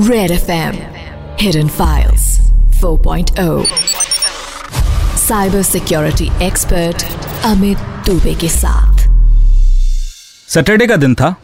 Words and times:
Red 0.00 0.30
FM 0.30 0.76
Hidden 1.40 1.68
Files. 1.68 2.22
4.0 2.80 3.64
Cyber 5.16 5.62
Security 5.64 6.28
Expert 6.50 7.04
Amit 7.42 7.76
Dubey 8.08 8.40
के 8.40 8.48
साथ. 8.48 8.98
Saturday 10.48 10.86
का 10.86 10.96
दिन 10.96 11.14
था। 11.14 11.34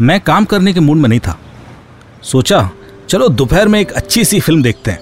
मैं 0.00 0.20
काम 0.20 0.44
करने 0.44 0.72
के 0.72 0.80
मूड 0.80 0.96
में 0.96 1.08
नहीं 1.08 1.20
था। 1.20 1.38
सोचा, 2.22 2.70
चलो 3.08 3.28
दोपहर 3.28 3.68
में 3.68 3.80
एक 3.80 3.92
अच्छी 3.92 4.24
सी 4.24 4.40
फ़िल्म 4.40 4.62
देखते 4.62 4.90
हैं। 4.90 5.00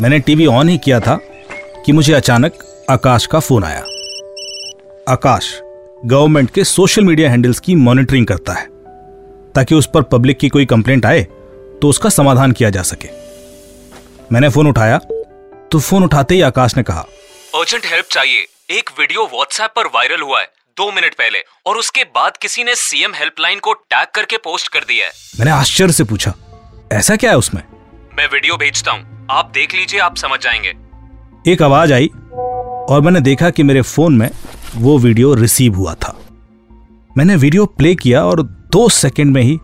मैंने 0.00 0.18
टीवी 0.18 0.46
ऑन 0.46 0.68
ही 0.68 0.78
किया 0.78 1.00
था 1.00 1.16
कि 1.86 1.92
मुझे 1.92 2.12
अचानक 2.12 2.52
आकाश 2.90 3.26
का 3.26 3.40
फ़ोन 3.40 3.64
आया। 3.64 3.84
आकाश 5.08 5.60
गवर्नमेंट 6.04 6.50
के 6.50 6.64
सोशल 6.64 7.04
मीडिया 7.04 7.30
हैंडल्स 7.30 7.60
की 7.60 7.74
मॉनिटरिंग 7.74 8.26
करता 8.26 8.52
है, 8.52 8.68
ताकि 9.54 9.74
उस 9.74 9.88
पर 9.94 10.02
पब्लिक 10.02 10.38
की 10.38 10.48
कोई 10.48 10.66
कंप्लेंट 10.66 11.06
आए। 11.06 11.26
तो 11.82 11.88
उसका 11.88 12.08
समाधान 12.10 12.52
किया 12.52 12.70
जा 12.70 12.82
सके। 12.82 13.08
मैंने 14.32 14.48
फ़ोन 14.48 14.66
उठाया 14.66 14.98
तो 15.72 15.78
फ़ोन 15.78 16.04
उठाते 16.04 16.34
ही 16.34 16.40
आकाश 16.42 16.76
ने 16.76 16.82
कहा 16.82 17.00
अर्जेंट 17.54 17.86
हेल्प 17.86 18.06
चाहिए। 18.10 18.46
एक 18.70 18.90
वीडियो 18.98 19.24
व्हाट्सएप 19.24 19.72
पर 19.76 19.86
वायरल 19.86 20.22
हुआ 20.22 20.40
है 20.40 20.46
दो 20.76 20.90
मिनट 20.92 21.14
पहले 21.14 21.38
और 21.66 21.76
उसके 21.76 22.04
बाद 22.14 22.36
किसी 22.36 22.64
ने 22.64 22.74
सीएम 22.74 23.12
हेल्पलाइन 23.14 23.58
को 23.58 23.72
टैग 23.72 24.06
करके 24.14 24.36
पोस्ट 24.36 24.68
कर 24.68 24.80
दिया 24.80 25.06
है। 25.06 25.12
मैंने 25.38 25.50
आश्चर्य 25.50 25.92
से 25.92 26.04
पूछा 26.04 26.34
ऐसा 26.92 27.16
क्या 27.16 27.30
है 27.30 27.36
उसमें? 27.36 27.62
मैं 28.14 28.26
वीडियो 28.26 28.56
भेजता 28.56 28.92
हूँ। 28.92 29.26
आप 29.30 29.50
देख 29.54 29.74
लीजिए 29.74 30.00
आप 30.00 30.16
समझ 30.16 30.40
जाएँगे। 30.40 30.74
एक 31.52 31.62
आवाज़ 31.62 31.92
आई 31.92 32.06
और 32.90 33.00
मैंने 33.00 33.20
देखा 33.20 33.50
कि 33.50 33.62
मेरे 33.62 33.82
फ़ोन 33.82 34.16
में 34.16 34.30
वो 34.76 34.98
वीडियो 34.98 35.34
रिसीव 35.34 35.74
हुआ 35.74 35.94
था। 35.94 36.16
मैंने 37.16 37.36
वीडियो 37.36 37.66
प्ले 37.66 37.94
किया 37.94 38.24
और 38.24 38.42
दो 38.42 38.88
सेकंड 38.88 39.32
में 39.34 39.42
ही 39.42 39.58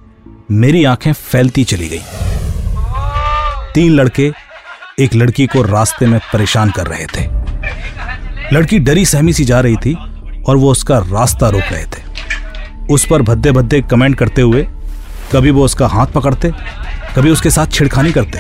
मेरी 0.50 0.84
आँखें 0.84 1.12
फैलती 1.12 1.64
चली 1.64 1.88
गई। 1.88 2.00
तीन 3.74 3.92
लड़के 3.92 4.32
एक 4.98 5.14
लड़की 5.14 5.46
को 5.46 5.62
रास्ते 5.62 6.06
में 6.06 6.20
परेशान 6.32 6.70
कर 6.70 6.86
रहे 6.86 7.06
थे। 7.06 7.24
लड़की 8.52 8.78
डरी 8.78 9.04
सहमी 9.06 9.32
सी 9.32 9.44
जा 9.44 9.60
रही 9.60 9.76
थी 9.76 9.94
और 10.48 10.56
वो 10.56 10.70
उसका 10.70 10.98
रास्ता 10.98 11.48
रोक 11.48 11.62
रहे 11.62 11.84
थे। 11.84 12.02
उस 12.90 13.06
पर 13.06 13.22
भद्दे 13.22 13.52
भद्दे 13.52 13.82
कमेंट 13.82 14.16
करते 14.18 14.42
हुए 14.42 14.62
कभी 15.32 15.50
वो 15.50 15.64
उसका 15.64 15.86
हाथ 15.86 16.06
पकड़ते, 16.06 16.52
कभी 17.16 17.30
उसके 17.30 17.50
साथ 17.50 17.66
छिड़खानी 17.66 18.12
करते। 18.12 18.38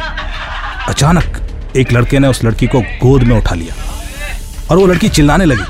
अचानक 0.88 1.40
एक 1.76 1.92
लड़के 1.92 2.18
ने 2.18 2.28
उस 2.28 2.44
लड़की 2.44 2.66
को 2.66 2.80
गोद 2.80 3.22
में 3.22 3.36
उठा 3.36 3.54
लिया 3.54 3.74
और 4.70 4.76
वो 4.76 4.86
लड़की 4.86 5.08
चिल्लाने 5.08 5.44
लगी। 5.44 5.64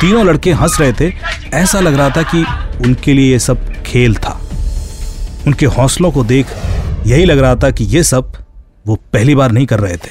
तीनों 0.00 0.26
लड़के 0.26 0.52
हंस 0.52 0.76
रहे 0.80 0.92
थे। 0.92 1.12
ऐसा 1.54 1.80
लग 1.80 1.94
रहा 1.94 2.10
था 2.10 2.22
कि 2.22 2.44
उनके 2.84 3.14
लिए 3.14 3.32
ये 3.32 3.38
सब 3.38 3.82
खेल 3.82 4.14
था। 4.14 4.41
उनके 5.46 5.66
हौसलों 5.66 6.12
को 6.12 6.24
देख 6.24 6.46
यही 7.06 7.24
लग 7.24 7.38
रहा 7.38 7.54
था 7.54 7.70
कि 7.70 7.84
ये 7.84 8.02
सब 8.02 8.32
वो 8.86 8.94
पहली 8.94 9.34
बार 9.34 9.52
नहीं 9.52 9.66
कर 9.66 9.80
रहे 9.80 9.96
थे। 9.96 10.10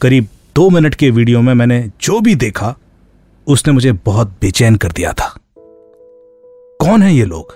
करीब 0.00 0.28
दो 0.54 0.70
मिनट 0.70 0.94
के 0.94 1.10
वीडियो 1.10 1.40
में 1.40 1.54
मैंने 1.54 1.90
जो 2.00 2.20
भी 2.20 2.34
देखा, 2.34 2.76
उसने 3.46 3.72
मुझे 3.72 3.92
बहुत 3.92 4.28
बेचैन 4.28 4.76
कर 4.76 4.92
दिया 4.92 5.12
था। 5.12 5.38
कौन 6.80 7.02
है 7.02 7.14
ये 7.14 7.24
लोग? 7.24 7.54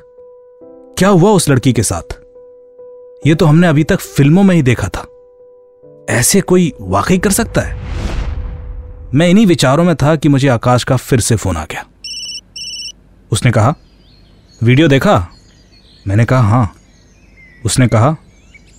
क्या 0.98 1.08
हुआ 1.08 1.30
उस 1.30 1.48
लड़की 1.48 1.72
के 1.72 1.82
साथ? 1.82 2.16
ये 3.26 3.34
तो 3.34 3.46
हमने 3.46 3.66
अभी 3.66 3.84
तक 3.84 4.00
फ़िल्मों 4.00 4.42
में 4.42 4.54
ही 4.54 4.62
देखा 4.62 4.88
था। 4.88 5.06
ऐसे 6.10 6.40
कोई 6.40 6.72
वाकई 6.80 7.18
कर 7.18 7.30
सकता 7.30 7.60
है? 7.60 7.80
मैं 9.14 9.28
इन्हीं 9.28 9.46
विचारों 9.46 9.84
में 9.84 9.96
था 9.96 10.16
कि 10.16 10.28
मुझे 10.28 10.48
आकाश 10.48 10.84
का 10.84 10.96
फिर 10.96 11.20
से 11.20 11.36
फ़ोन 11.36 11.56
आ 11.56 11.64
गया। 11.64 11.86
उसने 13.32 13.50
कहा, 13.50 13.74
वीडियो 14.62 14.88
देखा? 14.88 15.28
मैंने 16.06 16.24
कहा 16.24 16.40
हाँ. 16.40 16.74
उसने 17.64 17.86
कहा 17.88 18.08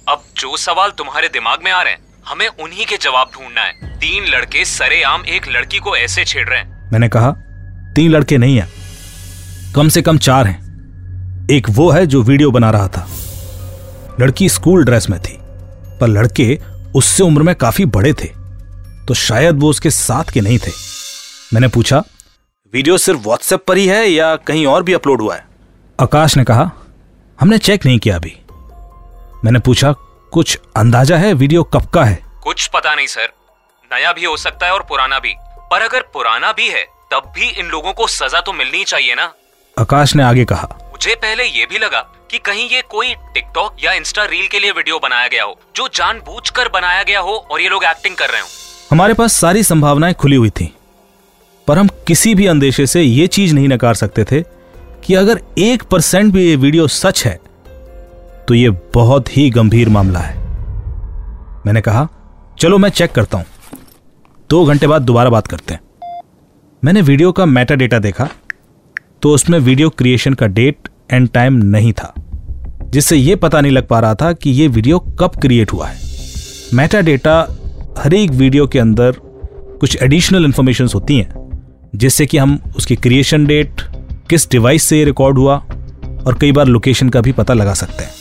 अब 0.09 0.21
जो 0.37 0.57
सवाल 0.57 0.91
तुम्हारे 0.91 1.27
दिमाग 1.27 1.59
में 1.63 1.71
आ 1.71 1.81
रहे 1.81 1.93
हैं 1.93 1.99
हमें 2.27 2.47
उन्हीं 2.47 2.85
के 2.85 2.97
जवाब 2.97 3.31
ढूंढना 3.33 3.61
है। 3.61 3.95
तीन 3.99 4.25
लड़के 4.25 4.63
सरेआम 4.65 5.25
एक 5.25 5.47
लड़की 5.47 5.79
को 5.79 5.95
ऐसे 5.95 6.25
छेड़ 6.25 6.47
रहे 6.49 6.59
हैं. 6.59 6.89
मैंने 6.91 7.09
कहा 7.09 7.31
तीन 7.95 8.11
लड़के 8.11 8.37
नहीं 8.37 8.57
है 8.57 8.67
कम 9.75 9.89
से 9.89 10.01
कम 10.01 10.17
चार 10.17 10.47
हैं। 10.47 11.47
एक 11.51 11.69
वो 11.69 11.89
है 11.91 12.05
जो 12.05 12.21
वीडियो 12.21 12.51
बना 12.51 12.69
रहा 12.71 12.87
था। 12.87 13.07
लड़की 14.21 14.49
स्कूल 14.49 14.85
ड्रेस 14.85 15.09
में 15.09 15.19
थी 15.21 15.37
पर 15.99 16.07
लड़के 16.07 16.59
उससे 16.95 17.23
उम्र 17.23 17.43
में 17.43 17.53
काफ़ी 17.55 17.85
बड़े 17.87 18.13
थे 18.13 18.31
तो 19.07 19.13
शायद 19.13 19.59
वो 19.59 19.69
उसके 19.69 19.89
साथ 19.89 20.31
के 20.33 20.41
नहीं 20.41 20.59
थे। 20.59 20.71
मैंने 21.53 21.67
पूछा 21.67 22.03
वीडियो 22.73 22.97
सिर्फ़ 22.97 23.19
व्हाट्सएप 23.19 23.63
पर 23.67 23.77
ही 23.77 23.87
है 23.87 24.07
या 24.07 24.35
कहीं 24.35 24.65
और 24.67 24.83
भी 24.83 24.93
अपलोड 24.93 25.21
हुआ 25.21 25.35
है? 25.35 25.45
आकाश 25.99 26.37
ने 26.37 26.43
कहा 26.43 26.71
हमने 27.39 27.57
चेक 27.57 27.85
नहीं 27.85 27.99
किया 27.99 28.15
अभी। 28.15 28.35
मैंने 29.45 29.59
पूछा 29.59 29.91
कुछ 30.33 30.57
अंदाज़ा 30.77 31.17
है 31.17 31.33
वीडियो 31.33 31.63
कब 31.63 31.85
का 31.85 32.03
है? 32.03 32.19
कुछ 32.43 32.67
पता 32.67 32.93
नहीं 32.95 33.07
सर। 33.07 33.29
नया 33.91 34.11
भी 34.13 34.25
हो 34.25 34.35
सकता 34.37 34.65
है 34.65 34.71
और 34.73 34.85
पुराना 34.89 35.19
भी। 35.19 35.33
पर 35.71 35.81
अगर 35.81 36.01
पुराना 36.13 36.51
भी 36.51 36.67
है 36.67 36.83
तब 37.11 37.31
भी 37.35 37.49
इन 37.49 37.67
लोगों 37.67 37.93
को 37.93 38.07
सजा 38.07 38.41
तो 38.41 38.53
मिलनी 38.53 38.83
चाहिए 38.83 39.15
ना? 39.15 39.33
आकाश 39.77 40.15
ने 40.15 40.23
आगे 40.23 40.45
कहा। 40.45 40.67
मुझे 40.91 41.15
पहले 41.15 41.43
ये 41.43 41.65
भी 41.65 41.77
लगा 41.77 41.99
कि 42.31 42.37
कहीं 42.37 42.69
ये 42.69 42.81
कोई 42.81 43.13
टिकटॉक 43.33 43.75
या 43.83 43.93
इंस्टा 43.93 44.25
रील 44.25 44.47
के 44.47 44.59
लिए 44.59 44.71
वीडियो 44.71 44.99
बनाया 44.99 45.27
गया 45.27 45.43
हो 45.43 45.59
जो 45.75 45.87
जानबूझकर 45.87 46.69
बनाया 46.69 47.03
गया 47.03 47.19
हो 47.19 47.35
और 47.51 47.61
ये 47.61 47.69
लोग 47.69 47.83
एक्टिंग 47.83 48.15
कर 48.15 48.29
रहे 48.29 48.41
हो। 48.41 48.47
हमारे 48.91 49.13
पास 49.13 49.33
सारी 49.33 49.63
संभावनाएँ 49.63 50.13
खुली 50.13 50.35
हुई 50.35 50.49
थी 50.49 50.73
पर 51.67 51.77
हम 51.77 51.87
किसी 52.07 52.35
भी 52.35 52.45
अंदेशे 52.47 52.85
से 52.87 53.01
ये 53.01 53.27
चीज़ 53.27 53.53
नहीं 53.55 53.67
नकार 53.67 53.93
सकते 53.93 54.23
थे 54.23 54.43
कि 55.07 55.13
अगर 55.15 55.39
एक 55.57 55.83
परसेंट 55.83 56.33
भी 56.33 56.43
ये 56.45 56.55
वीडियो 56.55 56.87
सच 56.87 57.25
है 57.25 57.39
तो 58.47 58.53
ये 58.53 58.69
बहुत 58.93 59.35
ही 59.37 59.49
गंभीर 59.49 59.89
मामला 59.89 60.19
है। 60.19 60.35
मैंने 61.65 61.81
कहा, 61.81 62.07
चलो 62.59 62.77
मैं 62.77 62.89
चेक 62.89 63.11
करता 63.11 63.37
हूँ। 63.37 63.45
दो 64.49 64.63
घंटे 64.65 64.87
बाद 64.87 65.01
दोबारा 65.01 65.29
बात 65.29 65.47
करते 65.47 65.73
हैं। 65.73 65.81
मैंने 66.83 67.01
वीडियो 67.01 67.31
का 67.31 67.45
मेटा 67.45 67.75
डेटा 67.75 67.99
देखा 67.99 68.29
तो 69.21 69.33
उसमें 69.33 69.57
वीडियो 69.59 69.89
क्रिएशन 69.91 70.33
का 70.33 70.47
डेट 70.47 70.89
एंड 71.11 71.29
टाइम 71.29 71.53
नहीं 71.65 71.93
था, 71.93 72.13
जिससे 72.83 73.15
यह 73.15 73.35
पता 73.35 73.61
नहीं 73.61 73.71
लग 73.71 73.87
पा 73.87 73.99
रहा 73.99 74.15
था 74.15 74.31
कि 74.33 74.51
यह 74.51 74.69
वीडियो 74.69 74.99
कब 75.19 75.39
क्रिएट 75.41 75.73
हुआ 75.73 75.87
है। 75.87 75.99
मेटा 76.73 77.01
डेटा 77.01 77.39
हर 77.97 78.13
एक 78.13 78.31
वीडियो 78.33 78.67
के 78.67 78.79
अंदर 78.79 79.15
कुछ 79.79 79.97
एडिशनल 80.03 80.45
इंफॉर्मेशन 80.45 80.87
होती 80.95 81.17
हैं, 81.17 81.49
जिससे 81.95 82.25
कि 82.25 82.37
हम 82.37 82.59
उसकी 82.77 82.95
क्रिएशन 82.97 83.45
डेट 83.45 83.81
किस 84.29 84.51
डिवाइस 84.51 84.83
से 84.83 85.03
रिकॉर्ड 85.03 85.37
हुआ? 85.37 85.55
और 86.25 86.37
कई 86.41 86.51
बार 86.51 86.65
लोकेशन 86.65 87.09
का 87.09 87.21
भी 87.21 87.31
पता 87.31 87.53
लगा 87.53 87.73
सकते 87.73 88.03
हैं। 88.03 88.11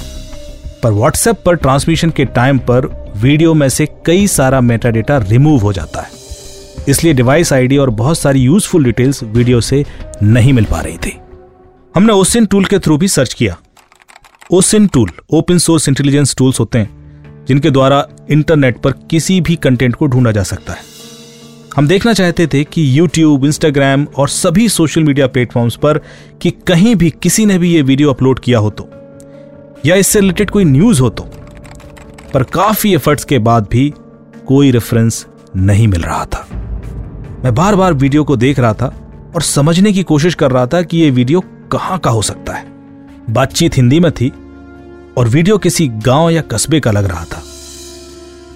पर 0.82 0.90
व्हाट्सएप 0.90 1.42
पर 1.46 1.54
ट्रांसमिशन 1.54 2.10
के 2.10 2.24
टाइम 2.24 2.58
पर 2.58 3.12
वीडियो 3.16 3.54
में 3.54 3.68
से 3.68 3.88
कई 4.06 4.26
सारा 4.26 4.60
मेटा 4.60 4.90
डेटा 4.90 5.18
रिमूव 5.18 5.60
हो 5.60 5.72
जाता 5.72 6.00
है। 6.00 6.10
इसलिए 6.88 7.12
डिवाइस 7.12 7.52
आईडी 7.52 7.76
और 7.76 7.90
बहुत 7.90 8.18
सारी 8.18 8.40
यूजफुल 8.40 8.84
डिटेल्स 8.84 9.22
वीडियो 9.22 9.60
से 9.60 9.84
नहीं 10.22 10.52
मिल 10.52 10.64
पा 10.64 10.80
रही 10.80 10.96
थी। 10.96 11.18
हमने 11.96 12.12
ओसिन 12.12 12.46
टूल 12.46 12.64
के 12.64 12.78
थ्रू 12.78 12.98
भी 12.98 13.08
सर्च 13.08 13.34
किया। 13.34 13.56
OSINT 14.50 14.86
tool 14.86 15.10
open 15.30 15.58
source 15.58 15.88
intelligence 15.88 16.34
tools 16.38 16.60
होते 16.60 16.78
हैं, 16.78 16.90
जिनके 17.48 17.70
द्वारा 17.70 18.08
इंटरनेट 18.30 18.78
पर 18.78 18.90
किसी 18.90 19.40
भी 19.40 19.56
कंटेंट 19.56 19.94
को 19.94 20.06
ढूंढा 20.06 20.32
जा 20.32 20.42
सकता 20.42 20.72
है। 20.72 20.95
हम 21.76 21.88
देखना 21.88 22.12
चाहते 22.12 22.46
थे 22.46 22.64
कि 22.64 23.00
YouTube, 23.00 23.44
Instagram 23.44 24.06
और 24.16 24.28
सभी 24.28 24.68
सोशल 24.68 25.04
मीडिया 25.04 25.26
प्लेटफॉर्म्स 25.26 25.76
पर 25.76 26.00
कि 26.42 26.50
कहीं 26.50 26.96
भी 26.96 27.10
किसी 27.10 27.46
ने 27.46 27.58
भी 27.58 27.72
ये 27.72 27.82
वीडियो 27.82 28.10
अपलोड 28.10 28.38
किया 28.38 28.58
हो 28.58 28.70
तो 28.70 28.88
या 29.86 29.96
इससे 29.96 30.20
रिलेटेड 30.20 30.50
कोई 30.50 30.64
न्यूज़ 30.64 31.00
हो 31.00 31.10
तो 31.10 31.22
पर 32.34 32.42
काफ़ी 32.42 32.94
एफर्ट्स 32.94 33.24
के 33.24 33.38
बाद 33.38 33.66
भी 33.70 33.94
कोई 34.46 34.70
रेफरेंस 34.70 35.26
नहीं 35.56 35.88
मिल 35.88 36.00
रहा 36.02 36.24
था। 36.24 36.48
मैं 37.44 37.54
बार 37.54 37.76
बार 37.76 37.92
वीडियो 37.92 38.24
को 38.24 38.36
देख 38.36 38.58
रहा 38.58 38.74
था 38.74 38.94
और 39.34 39.42
समझने 39.42 39.92
की 39.92 40.02
कोशिश 40.02 40.34
कर 40.34 40.50
रहा 40.50 40.66
था 40.66 40.82
कि 40.82 40.98
यह 40.98 41.12
वीडियो 41.12 41.40
कहाँ 41.72 41.98
का 41.98 42.10
हो 42.10 42.22
सकता 42.22 42.52
है। 42.52 42.66
बातचीत 43.30 43.76
हिंदी 43.76 44.00
में 44.00 44.12
थी 44.12 44.32
और 45.16 45.28
वीडियो 45.28 45.58
किसी 45.58 45.88
गाँव 45.88 46.30
या 46.30 46.40
कस्बे 46.40 46.80
का 46.80 46.90
लग 46.90 47.04
रहा 47.04 47.24
था। 47.24 47.42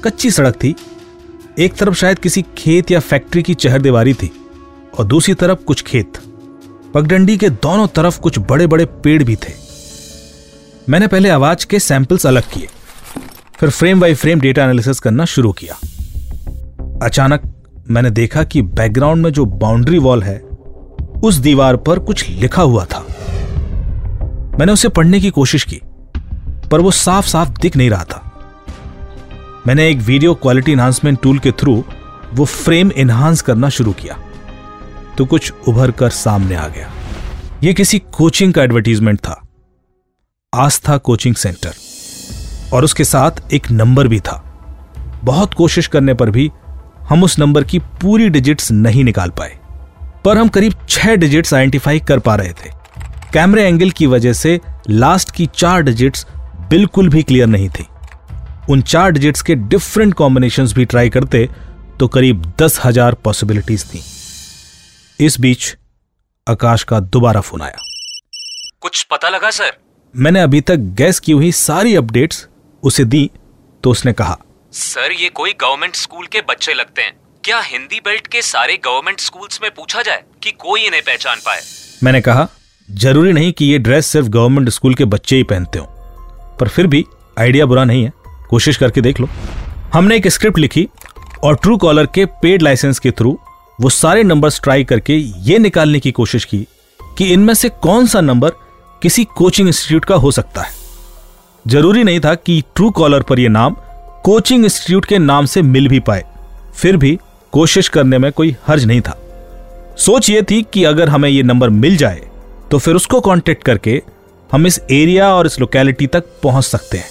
कच्ची 0.05 0.31
सड़क 0.31 0.55
थी 0.55 0.75
एक 1.61 1.75
तरफ़ 1.75 1.95
शायद 1.95 2.19
किसी 2.19 2.43
खेत 2.59 2.91
या 2.91 3.01
फैक्ट्री 3.01 3.43
की 3.43 3.55
चहर 3.55 3.81
दीवारी 3.83 4.13
थी 4.15 4.31
और 4.99 5.05
दूसरी 5.05 5.33
तरफ़ 5.35 5.65
कुछ 5.65 5.83
खेत। 5.83 6.19
पगडंडी 6.95 7.37
के 7.37 7.49
दोनों 7.51 7.87
तरफ़ 7.87 8.21
कुछ 8.21 8.39
बड़े 8.51 8.67
बड़े 8.67 8.85
पेड़ 9.05 9.23
भी 9.25 9.37
थे। 9.37 9.53
मैंने 10.89 11.07
पहले 11.07 11.29
आवाज़ 11.29 11.67
के 11.67 11.79
सैंपल्स 11.79 12.27
अलग 12.27 12.43
किए, 12.43 12.69
फिर 13.59 13.71
frame 13.71 14.01
by 14.01 14.15
frame 14.15 14.41
data 14.41 14.65
analysis 14.65 15.01
करना 15.01 15.25
शुरू 15.25 15.53
किया। 15.53 15.75
अचानक 17.03 17.43
मैंने 17.91 18.11
देखा 18.11 18.45
कि 18.45 18.63
बैकग्राउंड 18.63 19.23
में 19.23 19.31
जो 19.33 19.45
बाउंड्री 19.45 19.99
वॉल 19.99 20.23
है, 20.23 20.39
उस 21.25 21.35
दीवार 21.35 21.77
पर 21.77 21.99
कुछ 21.99 22.29
लिखा 22.31 22.63
हुआ 22.63 22.85
था। 22.85 23.05
मैंने 24.59 24.73
उसे 24.73 24.89
पढ़ने 24.89 25.21
की 25.21 25.31
कोशिश 25.31 25.65
की, 25.65 25.81
पर 26.71 26.81
वो 26.81 26.91
साफ़ 26.91 27.27
साफ़ 27.27 27.51
दिख 27.61 27.77
नहीं 27.77 27.91
रहा 27.91 28.05
था। 28.05 28.30
मैंने 29.71 29.89
एक 29.89 29.99
वीडियो 29.99 30.35
क्वालिटी 30.35 30.73
इन्हांसमेंट 30.73 31.19
टूल 31.23 31.39
के 31.39 31.51
थ्रू 31.53 31.85
वो 32.35 32.45
फ्रेम 32.45 32.91
इन्हांस 32.91 33.43
करना 33.43 33.69
शुरू 33.69 33.93
किया। 33.93 34.17
तो 35.19 35.25
कुछ 35.25 35.53
उभर 35.69 35.91
कर 35.91 36.11
सामने 36.11 36.55
आ 36.55 36.67
गया। 36.69 36.91
ये 37.63 37.75
किसी 37.75 37.99
कोचिंग 37.99 38.53
का 38.53 38.63
एडवर्टीजमेंट 38.63 39.19
था। 39.19 39.47
आस्था 40.55 40.97
कोचिंग 40.97 41.35
सेंटर 41.35 41.75
और 42.73 42.85
उसके 42.85 43.05
साथ 43.05 43.31
एक 43.53 43.71
नंबर 43.71 44.09
भी 44.09 44.21
था। 44.21 44.37
बहुत 45.25 45.55
कोशिश 45.55 45.87
करने 45.87 46.15
पर 46.15 46.31
भी 46.31 46.51
हम 47.09 47.23
उस 47.25 47.39
नंबर 47.39 47.65
की 47.65 47.79
पूरी 47.79 48.29
डिजिट्स 48.29 48.73
नहीं 48.73 49.05
निकाल 49.05 49.31
पाए। 49.31 49.59
पर 50.25 50.39
हम 50.39 50.49
करीब 50.49 50.75
छह 50.89 51.15
डिजिट्स 51.15 51.55
आइडेंटिफाई 51.55 52.01
कर 52.01 52.19
पा 52.19 52.35
रहे 52.35 52.53
थे। 52.53 52.73
कैमरे 53.33 53.67
एंगल 53.67 53.91
की 53.91 54.07
वजह 54.07 54.33
से 54.33 54.61
लास्ट 54.91 55.31
की 55.31 55.49
चार 55.55 55.83
डिजिट्स 55.83 56.27
बिल्कुल 56.71 57.09
भी 57.09 57.23
क्लियर 57.23 57.47
नहीं 57.47 57.69
थी। 57.69 57.87
उन 58.69 58.83
चार 58.83 59.11
डिजिट्स 59.13 59.43
के 59.43 59.55
डिफरेंट 59.55 60.15
कॉम्बिनेशन 60.15 60.67
भी 60.67 60.85
ट्राई 60.85 61.11
करते 61.11 61.49
तो 61.99 62.09
करीब 62.09 62.43
दस 62.61 62.81
हज़ार 62.85 63.15
पॉसिबिलिटीज 63.25 63.85
थी। 63.87 64.03
इस 65.19 65.41
बीच 65.41 65.77
आकाश 66.47 66.83
का 66.83 67.01
दोबारा 67.01 67.41
फ़ोन 67.41 67.63
आया। 67.63 67.79
कुछ 68.83 69.03
पता 69.03 69.29
लगा 69.29 69.51
सर? 69.51 69.73
मैंने 70.15 70.41
अभी 70.41 70.61
तक 70.61 70.77
गैस 70.99 71.21
की 71.21 71.33
हुई 71.33 71.51
सारी 71.55 71.95
अपडेट्स 71.97 72.47
उसे 72.83 73.05
दी 73.07 73.31
तो 73.85 73.91
उसने 73.91 74.13
कहा 74.13 74.39
सर 74.73 75.13
ये 75.13 75.29
कोई 75.31 75.53
गवर्नमेंट 75.61 75.97
स्कूल 75.97 76.27
के 76.27 76.41
बच्चे 76.41 76.75
लगते 76.75 77.03
हैं। 77.03 77.13
क्या 77.45 77.61
हिंदी 77.63 78.01
बेल्ट 78.01 78.27
के 78.27 78.43
सारे 78.43 78.77
गवर्नमेंट 78.85 79.21
स्कूल्स 79.21 79.61
में 79.63 79.71
पूछा 79.71 80.03
जाए 80.03 80.23
कि 80.43 80.51
कोई 80.59 80.81
इन्हें 80.83 81.03
पहचान 81.03 81.39
पाए? 81.47 81.61
मैंने 82.03 82.21
कहा 82.21 82.49
ज़रूरी 82.89 83.33
नहीं 83.33 83.53
कि 83.53 83.65
ये 83.65 83.79
ड्रेस 83.81 84.07
सिर्फ़ 84.07 84.29
गवर्नमेंट 84.29 84.69
स्कूल 84.71 84.95
के 84.95 85.05
बच्चे 85.07 85.37
ही 85.37 85.43
पहनते 85.45 85.79
हो 85.79 85.87
पर 86.61 86.69
फिर 86.69 86.87
भी 86.87 87.05
आइडिया 87.37 87.67
बुरा 87.67 87.85
नहीं 87.85 88.05
है। 88.05 88.13
कोशिश 88.51 88.77
करके 88.77 89.01
देख 89.01 89.21
लो। 89.21 89.29
हमने 89.95 90.17
एक 90.17 90.29
स्क्रिप्ट 90.29 90.59
लिखी 90.59 90.89
और 91.45 91.57
ट्रू 91.57 91.77
कॉलर 91.77 92.07
के 92.07 92.25
पेड 92.43 92.63
लाइसेंस 92.63 92.99
के 92.99 93.11
थ्रू 93.11 93.39
वो 93.79 93.91
सारे 93.91 94.23
नंबर्स 94.23 94.61
ट्राई 94.63 94.85
करके 94.85 95.17
ये 95.45 95.59
निकालने 95.59 96.01
की 96.01 96.11
कोशिश 96.13 96.45
की 96.45 96.67
कि 97.19 97.27
इनमें 97.27 97.55
से 97.55 97.69
कौन 97.83 98.07
सा 98.07 98.21
नंबर 98.21 98.53
किसी 99.03 99.25
कोचिंग 99.37 99.69
इंस्टीट्यूट 99.69 100.05
का 100.05 100.15
हो 100.15 100.31
सकता 100.31 100.63
है। 100.63 100.79
ज़रूरी 101.65 102.03
नहीं 102.05 102.21
था 102.21 102.35
कि 102.35 102.63
ट्रू 102.75 102.91
कॉलर 102.91 103.23
पर 103.23 103.41
यह 103.41 103.49
नाम 103.49 103.77
कोचिंग 104.25 104.65
इंस्टीट्यूट 104.65 105.05
के 105.05 105.19
नाम 105.19 105.47
से 105.47 105.63
मिल 105.63 105.89
भी 105.89 106.01
पाए। 106.01 106.25
फिर 106.75 106.97
भी 106.97 107.19
कोशिश 107.53 107.89
करने 107.89 108.19
में 108.19 108.31
कोई 108.33 108.55
हर्ज 108.67 108.85
नहीं 108.85 109.01
था। 109.01 109.17
सोच 109.99 110.31
ये 110.31 110.43
थी 110.43 110.63
कि 110.73 110.85
अगर 110.85 111.09
हमें 111.09 111.29
यह 111.29 111.43
नंबर 111.43 111.71
मिल 111.71 111.97
जाए 111.97 112.29
तो 112.71 112.79
फिर 112.79 112.95
उसको 112.95 113.21
कांटेक्ट 113.21 113.65
करके 113.65 114.03
हम 114.51 114.67
इस 114.67 114.81
एरिया 114.91 115.33
और 115.35 115.47
इस 115.47 115.59
लोकेलिटी 115.61 116.07
तक 116.07 116.25
पहुँच 116.43 116.65
सकते 116.65 116.99
हैं। 116.99 117.09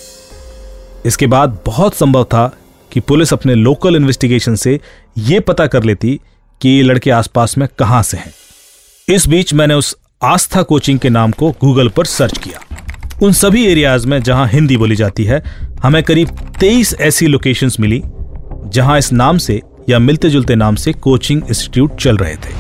इसके 1.06 1.28
बाद 1.28 1.60
बहुत 1.66 1.96
संभव 1.96 2.24
था 2.24 2.58
कि 2.92 3.00
पुलिस 3.00 3.34
अपने 3.34 3.56
लोकल 3.56 3.96
इन्वेस्टिगेशन 3.96 4.56
से 4.56 4.80
यह 5.18 5.40
पता 5.40 5.68
कर 5.68 5.84
लेती 5.84 6.20
कि 6.62 6.70
ये 6.70 6.84
लड़के 6.84 7.12
आसपास 7.12 7.58
में 7.58 7.68
कहाँ 7.80 8.04
से 8.04 8.18
हैं। 8.18 8.34
इस 9.10 9.28
बीच 9.28 9.54
मैंने 9.54 9.74
उस 9.74 9.98
आस्था 10.24 10.62
कोचिंग 10.62 11.00
के 11.00 11.10
नाम 11.10 11.32
को 11.32 11.52
गूगल 11.52 11.90
पर 11.90 12.06
सर्च 12.06 12.38
किया। 12.38 12.60
उन 13.24 13.32
सभी 13.32 13.66
एरियाज़ 13.66 14.08
में 14.08 14.24
जहाँ 14.24 14.48
हिंदी 14.48 14.78
बोली 14.78 14.96
जाती 14.96 15.24
है, 15.24 15.44
हमें 15.84 16.04
करीब 16.04 16.30
तेईस 16.60 16.96
ऐसी 17.00 17.28
लोकेशंस 17.28 17.80
मिली, 17.80 18.02
जहाँ 18.68 18.98
इस 19.00 19.14
नाम 19.14 19.38
से 19.38 19.62
या 19.90 20.00
मिलते 20.00 20.30
जुलते 20.30 20.56
नाम 20.56 20.76
से 20.76 20.94
कोचिंग 20.94 21.42
इंस्टीट्यूट 21.48 21.96
चल 21.96 22.18
रहे 22.18 22.36
थे। 22.36 22.54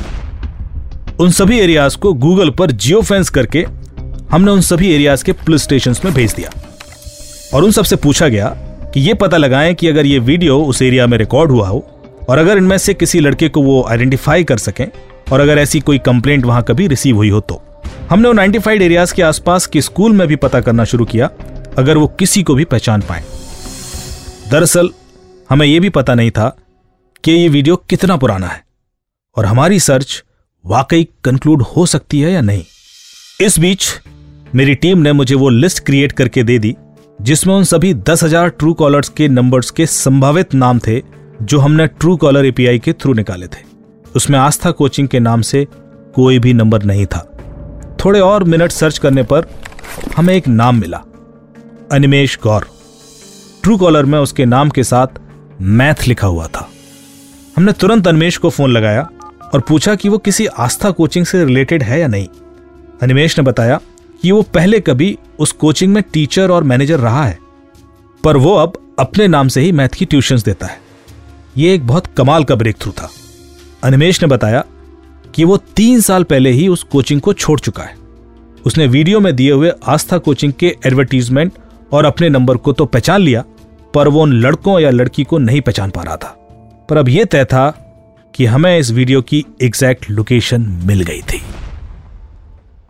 उन 1.19 1.31
सभी 1.31 1.59
एरियाज़ 1.59 1.97
को 1.97 2.13
गूगल 2.13 2.49
पर 2.49 2.71
जियो 2.71 3.01
फेंस 3.01 3.29
करके 3.29 3.65
हमने 4.31 4.51
उन 4.51 4.61
सभी 4.61 4.93
एरियाज़ 4.93 5.23
के 5.23 5.31
पुलिस 5.31 5.63
स्टेशन 5.63 5.95
में 6.05 6.13
भेज 6.13 6.33
दिया। 6.33 6.68
और 7.53 7.63
उन 7.63 7.71
सबसे 7.71 7.95
पूछा 7.95 8.27
गया 8.27 8.47
कि 8.93 8.99
यह 8.99 9.13
पता 9.13 9.37
लगाएँ 9.37 9.73
कि 9.73 9.87
अगर 9.87 10.05
ये 10.05 10.19
वीडियो 10.19 10.61
उस 10.61 10.81
एरिया 10.81 11.07
में 11.07 11.17
रिकॉर्ड 11.17 11.51
हुआ 11.51 11.67
हो, 11.67 12.01
और 12.29 12.37
अगर 12.37 12.57
इनमें 12.57 12.77
से 12.77 12.93
किसी 12.93 13.19
लड़के 13.19 13.49
को 13.49 13.61
वो 13.61 13.85
आइडेंटिफाई 13.89 14.43
कर 14.43 14.57
सकें, 14.57 14.87
और 15.31 15.39
अगर 15.39 15.57
ऐसी 15.57 15.79
कोई 15.79 15.99
कंप्लेंट 15.99 16.45
वहाँ 16.45 16.63
कभी 16.63 16.87
रिसीव 16.87 17.15
हुई 17.15 17.29
हो 17.29 17.39
तो। 17.39 17.61
हमने 18.09 18.27
वो 18.27 18.33
नाइन्टी 18.33 18.85
एरियाज़ 18.85 19.13
के 19.13 19.21
आसपास 19.21 19.65
के 19.65 19.81
स्कूल 19.81 20.11
में 20.11 20.27
भी 20.27 20.35
पता 20.35 20.61
करना 20.61 20.83
शुरू 20.83 21.05
किया, 21.05 21.29
अगर 21.77 21.97
वो 21.97 22.07
किसी 22.07 22.43
को 22.43 22.55
भी 22.55 22.65
पहचान 22.65 23.01
पाए। 23.01 23.23
दरअसल, 24.51 24.89
हमें 25.49 25.67
यह 25.67 25.79
भी 25.79 25.89
पता 25.89 26.15
नहीं 26.15 26.31
था 26.31 26.57
कि 27.23 27.31
ये 27.31 27.49
वीडियो 27.49 27.75
कितना 27.75 28.17
पुराना 28.17 28.47
है, 28.47 28.63
और 29.35 29.45
हमारी 29.45 29.79
सर्च 29.79 30.23
वाकई 30.65 31.07
कंक्लूड 31.23 31.61
हो 31.61 31.85
सकती 31.85 32.19
है 32.19 32.31
या 32.31 32.41
नहीं। 32.41 32.63
इस 33.41 33.59
बीच, 33.59 33.85
मेरी 34.55 34.75
टीम 34.75 34.97
ने 34.97 35.13
मुझे 35.13 35.35
वो 35.35 35.49
लिस्ट 35.49 35.85
क्रिएट 35.85 36.11
करके 36.11 36.43
दे 36.43 36.59
दी 36.59 36.75
जिसमें 37.21 37.53
उन 37.55 37.63
सभी 37.63 37.93
दस 37.93 38.23
हज़ार 38.23 38.49
ट्रू 38.49 38.73
कॉलर्स 38.73 39.09
के 39.09 39.27
नंबर्स 39.27 39.69
के 39.71 39.85
संभावित 39.85 40.53
नाम 40.53 40.79
थे, 40.79 41.01
जो 41.41 41.59
हमने 41.59 41.87
ट्रू 41.87 42.15
कॉलर 42.17 42.45
एपीआई 42.45 42.79
के 42.79 42.93
थ्रू 42.93 43.13
निकाले 43.13 43.47
थे। 43.47 43.63
उसमें 44.15 44.37
आस्था 44.39 44.71
कोचिंग 44.71 45.07
के 45.07 45.19
नाम 45.19 45.41
से 45.41 45.65
कोई 46.15 46.39
भी 46.39 46.53
नंबर 46.53 46.83
नहीं 46.83 47.05
था। 47.05 47.25
थोड़े 48.05 48.19
और 48.19 48.43
मिनट 48.43 48.71
सर्च 48.71 48.97
करने 48.97 49.23
पर 49.23 49.47
हमें 50.17 50.33
एक 50.33 50.47
नाम 50.47 50.79
मिला, 50.79 51.03
अनिमेश 51.91 52.37
गौर। 52.43 52.67
ट्रू 53.63 53.77
कॉलर 53.77 54.05
में 54.05 54.19
उसके 54.19 54.45
नाम 54.45 54.69
के 54.69 54.83
साथ 54.83 55.19
मैथ 55.61 56.07
लिखा 56.07 56.27
हुआ 56.27 56.47
था। 56.47 56.69
हमने 57.57 57.71
तुरंत 57.71 58.07
अनिमेश 58.07 58.37
को 58.37 58.49
फ़ोन 58.49 58.71
लगाया 58.71 59.07
और 59.53 59.59
पूछा 59.59 59.95
कि 59.95 60.09
वो 60.09 60.17
किसी 60.17 60.45
आस्था 60.45 60.91
कोचिंग 60.91 61.25
से 61.25 61.43
रिलेटेड 61.45 61.83
है 61.83 61.99
या 61.99 62.07
नहीं। 62.07 62.27
अनिमेश 63.01 63.37
ने 63.39 63.43
बताया 63.45 63.79
कि 64.21 64.31
वो 64.31 64.41
पहले 64.41 64.79
कभी 64.79 65.17
उस 65.39 65.51
कोचिंग 65.51 65.93
में 65.93 66.03
टीचर 66.13 66.51
और 66.51 66.63
मैनेजर 66.63 66.99
रहा 66.99 67.25
है। 67.25 67.37
पर 68.23 68.37
वो 68.37 68.55
अब 68.55 68.73
अपने 68.99 69.27
नाम 69.27 69.47
से 69.47 69.61
ही 69.61 69.71
मैथ 69.71 69.89
की 69.89 70.05
ट्यूशंस 70.05 70.43
देता 70.43 70.67
है। 70.67 70.79
ये 71.57 71.73
एक 71.73 71.87
बहुत 71.87 72.07
कमाल 72.07 72.43
का 72.43 72.55
ब्रेक 72.55 72.77
थ्रू 72.77 72.91
था। 72.91 73.09
अनिमेश 73.83 74.21
ने 74.21 74.27
बताया 74.27 74.63
कि 75.35 75.43
वो 75.43 75.57
तीन 75.57 76.01
साल 76.01 76.23
पहले 76.23 76.51
ही 76.51 76.67
उस 76.67 76.83
कोचिंग 76.83 77.21
को 77.21 77.33
छोड़ 77.33 77.59
चुका 77.59 77.83
है। 77.83 77.95
उसने 78.65 78.87
वीडियो 78.87 79.19
में 79.19 79.35
दिए 79.35 79.51
हुए 79.51 79.71
आस्था 79.87 80.17
कोचिंग 80.17 80.53
के 80.53 80.75
एडवर्टीजमेंट 80.85 81.53
और 81.91 82.05
अपने 82.05 82.29
नंबर 82.29 82.57
को 82.57 82.73
तो 82.73 82.85
पहचान 82.85 83.21
लिया, 83.21 83.43
पर 83.93 84.07
वो 84.07 84.21
उन 84.21 84.33
लड़कों 84.33 84.79
या 84.79 84.89
लड़की 84.89 85.23
को 85.23 85.37
नहीं 85.37 85.61
पहचान 85.61 85.89
पा 85.89 86.01
रहा 86.01 86.15
था। 86.15 86.35
पर 86.89 86.97
अब 86.97 87.09
यह 87.09 87.25
तय 87.25 87.45
था 87.45 87.69
कि 88.35 88.45
हमें 88.45 88.77
इस 88.79 88.91
वीडियो 88.91 89.21
की 89.21 89.45
एग्जैक्ट 89.61 90.09
लोकेशन 90.09 90.61
मिल 90.85 91.01
गई 91.01 91.21
थी। 91.21 91.41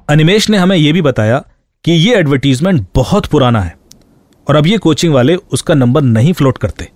अनिमेश 0.10 0.50
ने 0.50 0.58
हमें 0.58 0.78
यह 0.78 0.94
भी 0.94 1.02
बताया 1.02 1.44
कि 1.86 1.92
यह 1.92 2.18
एडवर्टीजमेंट 2.18 2.88
बहुत 2.96 3.26
पुराना 3.26 3.62
है 3.62 3.76
और 4.48 4.56
अब 4.56 4.68
ये 4.68 4.78
कोचिंग 4.78 5.14
वाले 5.14 5.36
उसका 5.36 5.74
नंबर 5.74 6.02
नहीं 6.02 6.34
फ्लोट 6.34 6.58
करते। 6.58 6.90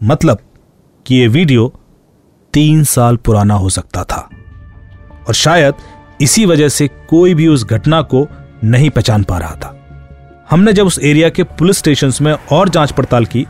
मतलब 0.00 0.38
कि 1.06 1.16
यह 1.16 1.28
वीडियो 1.28 1.72
तीन 2.54 2.84
साल 2.84 3.16
पुराना 3.16 3.54
हो 3.54 3.68
सकता 3.68 4.04
था। 4.04 4.28
और 5.28 5.34
शायद 5.34 5.74
इसी 6.20 6.46
वजह 6.46 6.68
से 6.68 6.88
कोई 6.88 7.34
भी 7.34 7.46
उस 7.48 7.64
घटना 7.64 8.02
को 8.02 8.26
नहीं 8.64 8.90
पहचान 8.90 9.22
पा 9.22 9.38
रहा 9.38 9.54
था। 9.54 9.74
हमने 10.50 10.72
जब 10.72 10.86
उस 10.86 10.98
एरिया 11.02 11.28
के 11.28 11.42
पुलिस 11.42 11.78
स्टेशन 11.78 12.12
में 12.22 12.32
और 12.32 12.68
जाँच 12.68 12.92
पड़ताल 12.92 13.26
की 13.26 13.46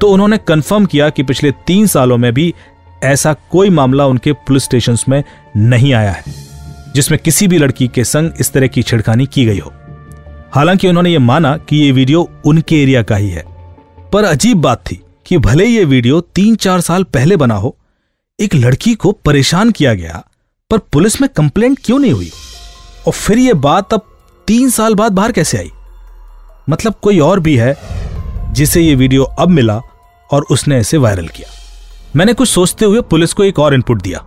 तो 0.00 0.10
उन्होंने 0.10 0.38
कंफर्म 0.38 0.86
किया 0.86 1.10
कि 1.10 1.22
पिछले 1.22 1.50
तीन 1.66 1.86
सालों 1.86 2.18
में 2.18 2.32
भी 2.34 2.54
ऐसा 3.04 3.32
कोई 3.50 3.70
मामला 3.70 4.06
उनके 4.06 4.32
पुलिस 4.32 4.64
स्टेशन 4.64 4.96
में 5.08 5.22
नहीं 5.56 5.94
आया 5.94 6.10
है। 6.10 6.43
जिसमें 6.94 7.20
किसी 7.24 7.48
भी 7.48 7.58
लड़की 7.58 7.88
के 7.88 8.04
संग 8.04 8.30
इस 8.40 8.52
तरह 8.52 8.66
की 8.66 8.82
छिड़खानी 8.82 9.26
की 9.26 9.44
गई 9.44 9.58
हो। 9.58 9.72
हालाँकि 10.52 10.88
उन्होंने 10.88 11.10
ये 11.10 11.18
माना 11.18 11.56
कि 11.56 11.76
ये 11.76 11.92
वीडियो 11.92 12.30
उनके 12.44 12.82
एरिया 12.82 13.02
का 13.02 13.16
ही 13.16 13.30
है। 13.30 13.44
पर 14.12 14.24
अजीब 14.24 14.60
बात 14.60 14.84
थी 14.90 15.02
कि 15.26 15.38
भले 15.38 15.66
ये 15.66 15.84
वीडियो 15.84 16.20
तीन 16.20 16.56
चार 16.56 16.80
साल 16.80 17.04
पहले 17.04 17.36
बना 17.36 17.54
हो, 17.54 17.76
एक 18.40 18.54
लड़की 18.54 18.94
को 18.94 19.12
परेशान 19.12 19.70
किया 19.70 19.94
गया, 19.94 20.24
पर 20.70 20.78
पुलिस 20.78 21.20
में 21.20 21.30
कंप्लेंट 21.36 21.78
क्यों 21.84 21.98
नहीं 21.98 22.12
हुई? 22.12 22.30
और 23.06 23.12
फिर 23.12 23.38
यह 23.38 23.54
बात 23.54 23.94
अब 23.94 24.02
तीन 24.46 24.70
साल 24.70 24.94
बाद 24.94 25.12
बाहर 25.12 25.32
कैसे 25.32 25.58
आई? 25.58 25.70
मतलब 26.70 26.94
कोई 27.02 27.18
और 27.18 27.40
भी 27.40 27.56
है 27.56 27.76
जिसे 28.52 28.80
यह 28.80 28.96
वीडियो 28.96 29.22
अब 29.22 29.48
मिला 29.48 29.80
और 30.30 30.46
उसने 30.50 30.80
इसे 30.80 30.96
वायरल 30.96 31.28
किया। 31.28 31.48
मैंने 32.16 32.32
कुछ 32.32 32.48
सोचते 32.48 32.84
हुए 32.84 33.00
पुलिस 33.00 33.32
को 33.32 33.44
एक 33.44 33.58
और 33.58 33.74
इनपुट 33.74 34.02
दिया। 34.02 34.24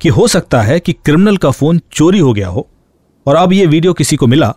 कि 0.00 0.08
हो 0.08 0.28
सकता 0.28 0.62
है 0.62 0.80
कि 0.80 0.92
क्रिमिनल 0.92 1.36
का 1.36 1.50
फ़ोन 1.50 1.80
चोरी 1.92 2.18
हो 2.18 2.32
गया 2.32 2.48
हो 2.48 2.68
और 3.26 3.36
अब 3.36 3.52
यह 3.52 3.68
वीडियो 3.68 3.92
किसी 3.92 4.16
को 4.16 4.26
मिला 4.26 4.54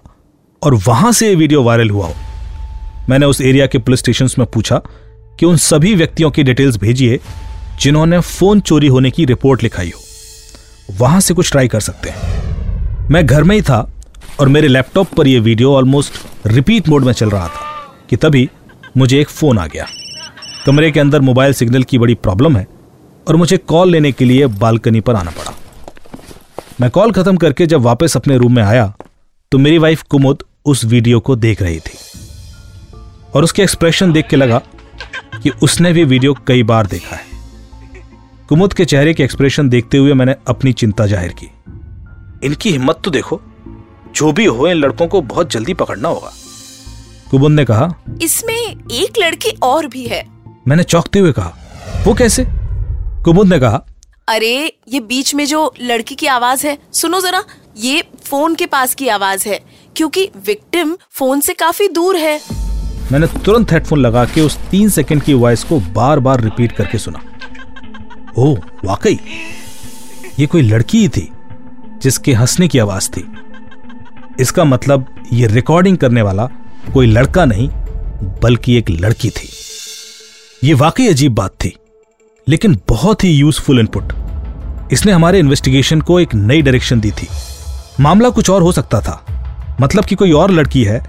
और 0.63 0.73
वहाँ 0.73 1.12
से 1.12 1.29
यह 1.29 1.38
वीडियो 1.38 1.63
वायरल 1.63 1.89
हुआ 1.89 2.07
हो। 2.07 2.13
मैंने 3.09 3.25
उस 3.25 3.41
एरिया 3.41 3.67
के 3.67 3.77
पुलिस 3.77 4.00
स्टेशन 4.00 4.27
में 4.39 4.47
पूछा 4.47 4.81
कि 5.39 5.45
उन 5.45 5.57
सभी 5.57 5.95
व्यक्तियों 5.95 6.31
की 6.31 6.43
डिटेल्स 6.43 6.77
भेजिए 6.77 7.19
जिन्होंने 7.81 8.19
फ़ोन 8.19 8.59
चोरी 8.59 8.88
होने 8.88 9.12
की 9.12 9.25
रिपोर्ट 9.25 9.63
लिखाई 9.63 9.91
हो। 9.95 10.01
वहाँ 10.97 11.19
से 11.19 11.33
कुछ 11.33 11.51
ट्राई 11.51 11.67
कर 11.67 11.79
सकते 11.79 12.09
हैं। 12.09 13.09
मैं 13.09 13.25
घर 13.25 13.43
में 13.43 13.55
ही 13.55 13.62
था 13.62 13.91
और 14.39 14.47
मेरे 14.47 14.67
लैपटॉप 14.67 15.07
पर 15.17 15.27
यह 15.27 15.41
वीडियो 15.41 15.73
ऑलमोस्ट 15.73 16.13
रिपीट 16.47 16.89
मोड 16.89 17.03
में 17.03 17.13
चल 17.13 17.29
रहा 17.29 17.47
था 17.47 17.65
कि 18.09 18.15
तभी 18.15 18.50
मुझे 18.97 19.21
एक 19.21 19.29
फ़ोन 19.29 19.57
आ 19.57 19.67
गया। 19.67 19.88
कमरे 20.65 20.91
के 20.91 21.00
अंदर 21.00 21.21
मोबाइल 21.21 21.53
सिग्नल 21.53 21.83
की 21.83 21.97
बड़ी 21.97 22.15
प्रॉब्लम 22.15 22.57
है। 22.57 22.67
और 23.27 23.35
मुझे 23.35 23.57
कॉल 23.57 23.91
लेने 23.91 24.11
के 24.11 24.25
लिए 24.25 24.47
बालकनी 24.47 25.01
पर 25.01 25.15
आना 25.15 25.31
पड़ा। 25.31 25.53
मैं 26.81 26.89
कॉल 26.89 27.11
खत्म 27.11 27.37
करके 27.37 27.65
जब 27.65 27.81
वापस 27.81 28.17
अपने 28.17 28.37
रूम 28.37 28.55
में 28.55 28.63
आया 28.63 28.93
तो 29.51 29.57
मेरी 29.57 29.77
वाइफ 29.77 30.01
कुमुद 30.01 30.43
उस 30.65 30.83
वीडियो 30.85 31.19
को 31.19 31.35
देख 31.35 31.61
रही 31.61 31.79
थी। 31.79 31.97
और 33.35 33.43
उसके 33.43 33.61
एक्सप्रेशन 33.63 34.11
देख 34.13 34.27
के 34.27 34.35
लगा 34.35 34.61
कि 35.43 35.49
उसने 35.63 35.91
भी 35.93 36.03
वीडियो 36.05 36.33
कई 36.47 36.63
बार 36.63 36.87
देखा 36.87 37.15
है। 37.15 37.31
कुमुद 38.49 38.73
के 38.73 38.85
चेहरे 38.85 39.13
के 39.13 39.23
एक्सप्रेशन 39.23 39.69
देखते 39.69 39.97
हुए 39.97 40.13
मैंने 40.13 40.35
अपनी 40.47 40.73
चिंता 40.73 41.05
ज़ाहिर 41.07 41.33
की। 41.33 41.49
इनकी 42.43 42.71
हिम्मत 42.71 43.01
तो 43.03 43.11
देखो 43.11 43.41
जो 44.15 44.31
भी 44.31 44.45
हो 44.45 44.67
इन 44.67 44.77
लड़कों 44.77 45.07
को 45.07 45.21
बहुत 45.23 45.51
जल्दी 45.51 45.73
पकड़ना 45.73 46.09
होगा। 46.09 46.31
कुमुद 47.31 47.51
ने 47.51 47.65
कहा 47.65 47.93
इसमें 48.21 48.55
एक 48.55 49.19
लड़की 49.19 49.57
और 49.63 49.87
भी 49.87 50.05
है। 50.05 50.23
मैंने 50.67 50.83
चौंकते 50.85 51.19
हुए 51.19 51.31
कहा 51.31 52.03
वो 52.05 52.13
कैसे? 52.13 52.43
कुबुद 53.25 53.47
ने 53.47 53.59
कहा 53.59 53.85
अरे 54.27 54.55
ये 54.89 54.99
बीच 54.99 55.33
में 55.35 55.45
जो 55.45 55.73
लड़की 55.81 56.15
की 56.15 56.27
आवाज़ 56.27 56.65
है 56.67 56.77
सुनो 56.93 57.19
जरा 57.21 57.43
ये 57.77 58.03
फ़ोन 58.23 58.55
के 58.55 58.65
पास 58.65 58.95
की 58.95 59.07
आवाज़ 59.07 59.47
है 59.49 59.59
क्योंकि 59.95 60.29
विक्टिम 60.45 60.95
फ़ोन 61.11 61.39
से 61.39 61.53
काफ़ी 61.53 61.87
दूर 61.87 62.17
है। 62.17 62.39
मैंने 63.11 63.27
तुरंत 63.45 63.71
हेडफोन 63.71 63.99
लगा 63.99 64.23
के 64.25 64.41
उस 64.41 64.57
तीन 64.71 64.89
सेकंड 64.89 65.23
की 65.23 65.33
वॉइस 65.33 65.63
को 65.63 65.79
बार 65.95 66.19
बार 66.19 66.41
रिपीट 66.41 66.71
करके 66.71 66.97
सुना। 66.97 67.21
ओ 68.37 68.53
वाकई 68.85 69.19
ये 70.39 70.45
कोई 70.45 70.61
लड़की 70.61 71.01
ही 71.01 71.09
थी 71.09 71.29
जिसके 72.01 72.33
हंसने 72.33 72.67
की 72.67 72.79
आवाज़ 72.79 73.09
थी। 73.09 73.23
इसका 74.39 74.63
मतलब 74.63 75.05
ये 75.33 75.47
रिकॉर्डिंग 75.47 75.97
करने 75.97 76.21
वाला 76.21 76.45
कोई 76.93 77.07
लड़का 77.07 77.45
नहीं 77.45 77.69
बल्कि 78.41 78.77
एक 78.77 78.89
लड़की 78.89 79.29
थी। 79.29 79.49
ये 80.63 80.73
वाकई 80.73 81.07
अजीब 81.07 81.35
बात 81.35 81.51
थी। 81.55 81.73
लेकिन 82.47 82.77
बहुत 82.89 83.23
ही 83.23 83.29
यूजफुल 83.29 83.79
इनपुट 83.79 84.13
इसने 84.91 85.12
हमारे 85.12 85.39
इन्वेस्टिगेशन 85.39 86.01
को 86.01 86.19
एक 86.19 86.33
नई 86.35 86.62
डायरेक्शन 86.62 87.00
दी 87.00 87.12
थी। 87.12 87.27
मामला 88.00 88.29
कुछ 88.29 88.50
और 88.50 88.62
हो 88.62 88.71
सकता 88.71 89.00
था। 89.01 89.75
मतलब 89.81 90.05
कि 90.05 90.15
कोई 90.15 90.31
और 90.31 90.51
लड़की 90.51 90.83
है, 90.83 91.01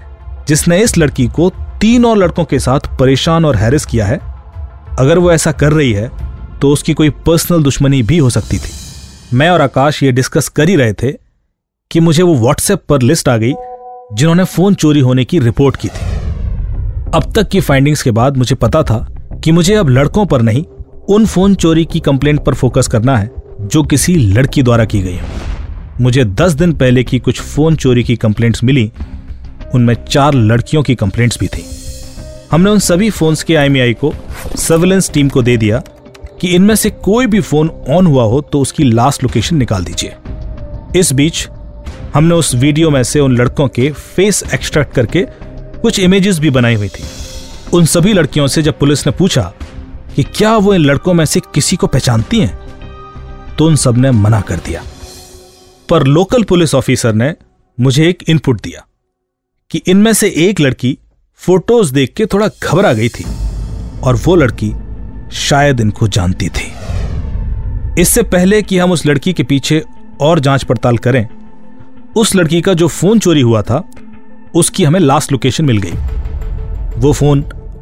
जिसने 0.47 0.79
इस 0.79 0.97
लड़की 0.97 1.27
को 1.27 1.49
तीन 1.81 2.05
और 2.05 2.17
लड़कों 2.17 2.43
के 2.45 2.59
साथ 2.59 2.79
परेशान 2.99 3.45
और 3.45 3.55
हैरिस 3.55 3.85
किया 3.85 4.05
है। 4.05 4.19
अगर 4.99 5.17
वो 5.17 5.31
ऐसा 5.31 5.51
कर 5.51 5.73
रही 5.73 5.91
है 5.93 6.09
तो 6.61 6.69
उसकी 6.71 6.93
कोई 6.93 7.09
पर्सनल 7.25 7.63
दुश्मनी 7.63 8.01
भी 8.03 8.17
हो 8.17 8.29
सकती 8.29 8.57
थी। 8.57 8.71
मैं 9.33 9.49
और 9.49 9.61
आकाश 9.61 10.01
ये 10.03 10.11
डिस्कस 10.11 10.47
कर 10.49 10.69
ही 10.69 10.75
रहे 10.75 10.93
थे 10.93 11.11
कि 11.91 11.99
मुझे 11.99 12.23
वो 12.23 12.35
व्हाट्सएप 12.35 12.83
पर 12.89 13.01
लिस्ट 13.01 13.29
आ 13.29 13.37
गई, 13.37 13.53
जिन्होंने 14.13 14.43
फ़ोन 14.43 14.73
चोरी 14.73 14.99
होने 14.99 15.25
की 15.25 15.39
रिपोर्ट 15.39 15.75
की 15.75 15.87
थी। 15.87 16.05
अब 17.13 17.31
तक 17.35 17.47
की 17.47 17.61
फाइंडिंग्स 17.61 18.03
के 18.03 18.11
बाद 18.11 18.37
मुझे 18.37 18.55
पता 18.55 18.83
था 18.83 19.07
कि 19.43 19.51
मुझे 19.51 19.75
अब 19.75 19.89
लड़कों 19.89 20.25
पर 20.25 20.41
नहीं 20.41 20.63
उन 21.09 21.25
फ़ोन 21.25 21.55
चोरी 21.55 21.85
की 21.85 21.99
कंप्लेंट 21.99 22.39
पर 22.43 22.53
फोकस 22.53 22.87
करना 22.87 23.17
है, 23.17 23.31
जो 23.61 23.83
किसी 23.83 24.15
लड़की 24.15 24.63
द्वारा 24.63 24.85
की 24.85 25.01
गई 25.01 25.17
हो। 25.17 25.27
मुझे 26.01 26.25
दस 26.25 26.51
दिन 26.51 26.73
पहले 26.73 27.03
की 27.03 27.19
कुछ 27.19 27.41
फ़ोन 27.41 27.75
चोरी 27.75 28.03
की 28.03 28.15
कंप्लेंट्स 28.15 28.63
मिली। 28.63 28.91
उनमें 29.75 29.95
चार 30.09 30.33
लड़कियों 30.33 30.83
की 30.83 30.95
कंप्लेंट्स 30.95 31.39
भी 31.39 31.47
थी। 31.47 31.65
हमने 32.51 32.69
उन 32.69 32.79
सभी 32.79 33.09
फोन्स 33.09 33.43
के 33.43 33.55
आईएमईआई 33.55 33.93
को, 33.93 34.13
सर्विलेंस 34.55 35.11
टीम 35.11 35.29
को 35.29 35.41
दे 35.41 35.57
दिया 35.57 35.83
कि 36.41 36.47
इनमें 36.47 36.75
से 36.75 36.89
कोई 36.89 37.27
भी 37.27 37.39
फ़ोन 37.39 37.69
ऑन 37.89 38.07
हुआ 38.07 38.23
हो 38.23 38.41
तो 38.41 38.59
उसकी 38.59 38.83
लास्ट 38.83 39.23
लोकेशन 39.23 39.55
निकाल 39.55 39.83
दीजिए। 39.83 40.15
इस 40.99 41.13
बीच, 41.13 41.47
हमने 42.13 42.35
उस 42.35 42.55
वीडियो 42.55 42.89
में 42.89 43.03
से 43.03 43.19
उन 43.19 43.37
लड़कों 43.37 43.67
के 43.67 43.91
फेस 43.91 44.43
एक्सट्रैक्ट 44.53 44.93
करके 44.93 45.21
कुछ 45.81 45.99
इमेजेस 45.99 46.39
भी 46.39 46.49
बनाई 46.49 46.75
हुई 46.75 46.87
थी। 46.87 47.03
उन 47.73 47.85
सभी 47.85 48.13
लड़कियों 48.13 48.47
से 48.47 48.61
जब 48.61 48.79
पुलिस 48.79 49.07
ने 49.07 49.11
पूछा 49.11 49.53
कि 50.15 50.23
क्या 50.23 50.57
वो 50.57 50.73
इन 50.73 50.81
लड़कों 50.81 51.13
में 51.13 51.25
से 51.25 51.39
किसी 51.39 51.75
को 51.75 51.87
पहचानती 51.87 52.39
हैं? 52.39 52.59
तो 53.55 53.65
उन 53.65 53.75
सबने 53.75 54.11
मना 54.11 54.41
कर 54.41 54.55
दिया। 54.55 54.83
पर 55.89 56.03
लोकल 56.03 56.43
पुलिस 56.43 56.75
ऑफिसर 56.75 57.13
ने 57.13 57.35
मुझे 57.79 58.09
एक 58.09 58.23
इनपुट 58.29 58.61
दिया 58.61 58.85
कि 59.71 59.77
इनमें 59.77 60.13
से 60.13 60.33
एक 60.37 60.59
लड़की 60.59 60.97
फ़ोटोज़ 61.35 61.93
देख 61.93 62.13
के 62.13 62.25
थोड़ा 62.25 62.49
घबरा 62.63 62.93
गई 62.93 63.09
थी 63.09 63.25
और 64.03 64.15
वो 64.15 64.35
लड़की 64.35 64.73
शायद 65.31 65.79
इनको 65.79 66.07
जानती 66.07 66.49
थी। 66.49 66.73
इससे 68.01 68.23
पहले 68.23 68.61
कि 68.61 68.77
हम 68.77 68.91
उस 68.91 69.05
लड़की 69.05 69.33
के 69.33 69.43
पीछे 69.43 69.83
और 70.21 70.39
जाँच 70.39 70.63
पड़ताल 70.63 70.97
करें, 70.97 71.27
उस 72.17 72.35
लड़की 72.35 72.61
का 72.61 72.73
जो 72.73 72.87
फ़ोन 72.87 73.19
चोरी 73.19 73.41
हुआ 73.41 73.61
था, 73.61 73.89
उसकी 74.55 74.83
हमें 74.83 74.99
लास्ट 74.99 75.31
लोकेशन 75.31 75.65
मिल 75.65 75.77
गई। 75.77 75.93
वो 76.97 77.13
फ़ोन 77.13 77.41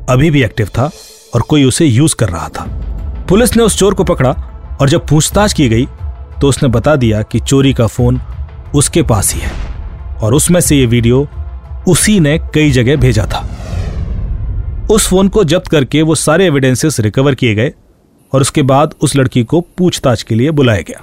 अभी 0.09 0.31
भी 0.31 0.43
एक्टिव 0.43 0.67
था 0.67 0.91
और 1.35 1.41
कोई 1.41 1.63
उसे 1.63 1.85
यूज़ 1.85 2.15
कर 2.15 2.29
रहा 2.29 2.47
था। 2.49 2.63
पुलिस 3.29 3.55
ने 3.57 3.63
उस 3.63 3.77
चोर 3.77 3.93
को 3.93 4.03
पकड़ा 4.03 4.31
और 4.81 4.89
जब 4.89 5.07
पूछताछ 5.07 5.53
की 5.53 5.69
गई 5.69 5.85
तो 6.41 6.47
उसने 6.47 6.69
बता 6.69 6.95
दिया 6.95 7.21
कि 7.21 7.39
चोरी 7.39 7.73
का 7.73 7.87
फ़ोन 7.87 8.19
उसके 8.75 9.01
पास 9.03 9.33
ही 9.33 9.39
है 9.39 9.51
और 10.21 10.33
उसमें 10.33 10.59
से 10.61 10.75
ये 10.75 10.85
वीडियो 10.85 11.27
उसी 11.87 12.19
ने 12.19 12.37
कई 12.53 12.71
जगह 12.71 12.95
भेजा 12.95 13.25
था। 13.25 13.47
उस 14.91 15.07
फ़ोन 15.07 15.27
को 15.27 15.43
जब्त 15.43 15.67
करके 15.67 16.01
वो 16.01 16.15
सारे 16.15 16.45
एविडेंसेस 16.45 16.99
रिकवर 16.99 17.35
किए 17.35 17.55
गए 17.55 17.71
और 18.33 18.41
उसके 18.41 18.61
बाद 18.61 18.93
उस 19.01 19.15
लड़की 19.15 19.43
को 19.43 19.61
पूछताछ 19.77 20.23
के 20.23 20.35
लिए 20.35 20.51
बुलाया 20.51 20.81
गया, 20.81 21.01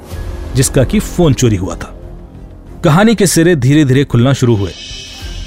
जिसका 0.54 0.84
कि 0.84 1.00
फ़ोन 1.00 1.34
चोरी 1.34 1.56
हुआ 1.56 1.74
था। 1.74 1.96
कहानी 2.84 3.14
के 3.14 3.26
सिरे 3.26 3.54
धीरे 3.56 3.84
धीरे 3.84 4.04
खुलना 4.04 4.32
शुरू 4.32 4.56
हुए। 4.56 4.72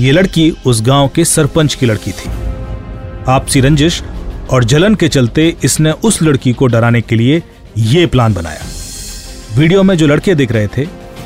ये 0.02 0.12
लड़की 0.12 0.50
उस 0.66 0.82
गाँव 0.82 1.08
के 1.08 1.26
सरपंच 1.26 1.76
की 1.76 1.86
लड़की 1.86 2.12
थी। 2.12 2.30
आपसी 3.28 3.62
रंजिश 3.62 4.02
और 4.54 4.64
जलन 4.64 4.96
के 4.96 5.08
चलते 5.08 5.56
इसने 5.64 5.92
उस 5.92 6.22
लड़की 6.22 6.54
को 6.54 6.68
डराने 6.68 7.02
के 7.02 7.16
लिए 7.16 7.44
ये 7.78 8.06
प्लान 8.06 8.34
बनाया। 8.34 8.62
वीडियो 9.58 9.84
में 9.84 9.98
जो 9.98 10.08
लड़के 10.08 10.36
दिख 10.36 10.52
रहे 10.52 10.68
थे, 10.68 10.84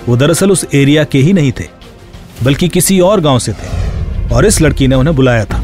वो 0.09 0.17
दरअसल 0.17 0.51
उस 0.51 0.65
एरिया 0.73 1.03
के 1.03 1.17
ही 1.17 1.33
नहीं 1.33 1.51
थे, 1.51 1.63
बल्कि 2.43 2.67
किसी 2.67 2.99
और 2.99 3.21
गाँव 3.21 3.39
से 3.39 3.53
थे, 3.53 3.67
और 4.35 4.45
इस 4.45 4.61
लड़की 4.61 4.87
ने 4.87 4.95
उन्हें 4.95 5.15
बुलाया 5.15 5.45
था। 5.45 5.57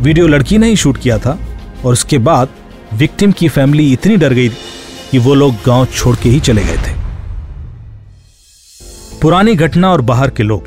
वीडियो 0.00 0.26
लड़की 0.26 0.58
ने 0.58 0.68
ही 0.68 0.76
शूट 0.76 0.98
किया 0.98 1.18
था, 1.18 1.38
और 1.84 1.92
उसके 1.92 2.18
बाद 2.18 2.48
विक्टिम 2.94 3.32
की 3.32 3.48
फैमिली 3.48 3.92
इतनी 3.92 4.16
डर 4.16 4.32
गई 4.32 4.48
कि 5.10 5.18
वो 5.18 5.34
लोग 5.34 5.54
गाँव 5.54 5.86
छोड़ 5.86 6.16
के 6.16 6.28
ही 6.28 6.40
चले 6.40 6.64
गए 6.64 6.76
थे। 6.76 6.94
पुरानी 9.22 9.54
घटना 9.54 9.92
और 9.92 10.00
बाहर 10.00 10.30
के 10.30 10.42
लोग, 10.42 10.64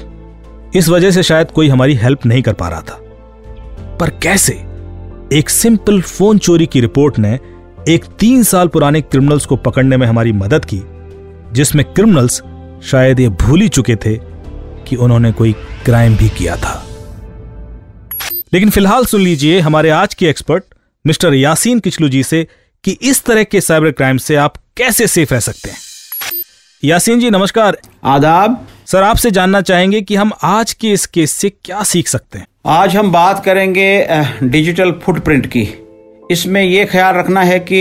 इस 0.75 0.89
वजह 0.89 1.11
से 1.11 1.23
शायद 1.23 1.51
कोई 1.51 1.69
हमारी 1.69 1.95
हेल्प 1.95 2.25
नहीं 2.25 2.41
कर 2.41 2.53
पा 2.53 2.67
रहा 2.69 2.81
था। 2.81 2.99
पर 3.99 4.09
कैसे? 4.09 4.72
एक 5.33 5.49
सिंपल 5.49 6.01
फ़ोन 6.01 6.37
चोरी 6.37 6.65
की 6.65 6.81
रिपोर्ट 6.81 7.19
ने 7.19 7.39
एक 7.89 8.05
तीन 8.19 8.43
साल 8.43 8.67
पुराने 8.67 9.01
क्रिमिनल्स 9.01 9.45
को 9.45 9.55
पकड़ने 9.55 9.97
में 9.97 10.07
हमारी 10.07 10.31
मदद 10.31 10.65
की 10.65 10.81
जिसमें 11.53 11.93
क्रिमिनल्स 11.93 12.41
शायद 12.83 13.19
ये 13.19 13.29
भूल 13.29 13.61
ही 13.61 13.69
चुके 13.69 13.95
थे 13.95 14.19
कि 14.87 14.95
उन्होंने 14.95 15.31
कोई 15.31 15.53
क्राइम 15.85 16.17
भी 16.17 16.29
किया 16.29 16.55
था। 16.55 16.87
लेकिन 18.53 18.69
फ़िलहाल 18.69 19.05
सुन 19.05 19.21
लीजिए 19.21 19.59
हमारे 19.59 19.89
आज 19.89 20.13
के 20.13 20.29
एक्सपर्ट 20.29 20.63
मिस्टर 21.07 21.33
यासीन 21.33 21.79
किचलू 21.79 22.09
जी 22.09 22.23
से 22.23 22.47
कि 22.83 22.91
इस 22.91 23.23
तरह 23.23 23.43
के 23.43 23.61
साइबर 23.61 23.91
क्राइम 23.91 24.17
से 24.17 24.35
आप 24.35 24.57
कैसे 24.77 25.07
सेफ़ 25.07 25.33
रह 25.33 25.39
सकते 25.39 25.69
हैं। 25.69 25.77
यासीन 26.83 27.19
जी 27.19 27.29
नमस्कार। 27.29 27.77
आदाब। 28.03 28.67
सर 28.87 29.03
आपसे 29.03 29.31
जानना 29.31 29.61
चाहेंगे 29.61 30.01
कि 30.01 30.15
हम 30.15 30.31
आज 30.43 30.73
के 30.73 30.91
इस 30.91 31.05
केस 31.05 31.31
से 31.31 31.49
क्या 31.49 31.83
सीख 31.83 32.07
सकते 32.07 32.39
हैं। 32.39 32.47
आज 32.65 32.95
हम 32.95 33.11
बात 33.11 33.43
करेंगे 33.45 33.85
डिजिटल 34.43 34.91
फुटप्रिंट 35.03 35.45
की। 35.45 35.61
इसमें 36.31 36.61
यह 36.61 36.85
ख्याल 36.85 37.15
रखना 37.15 37.41
है 37.41 37.57
कि 37.61 37.79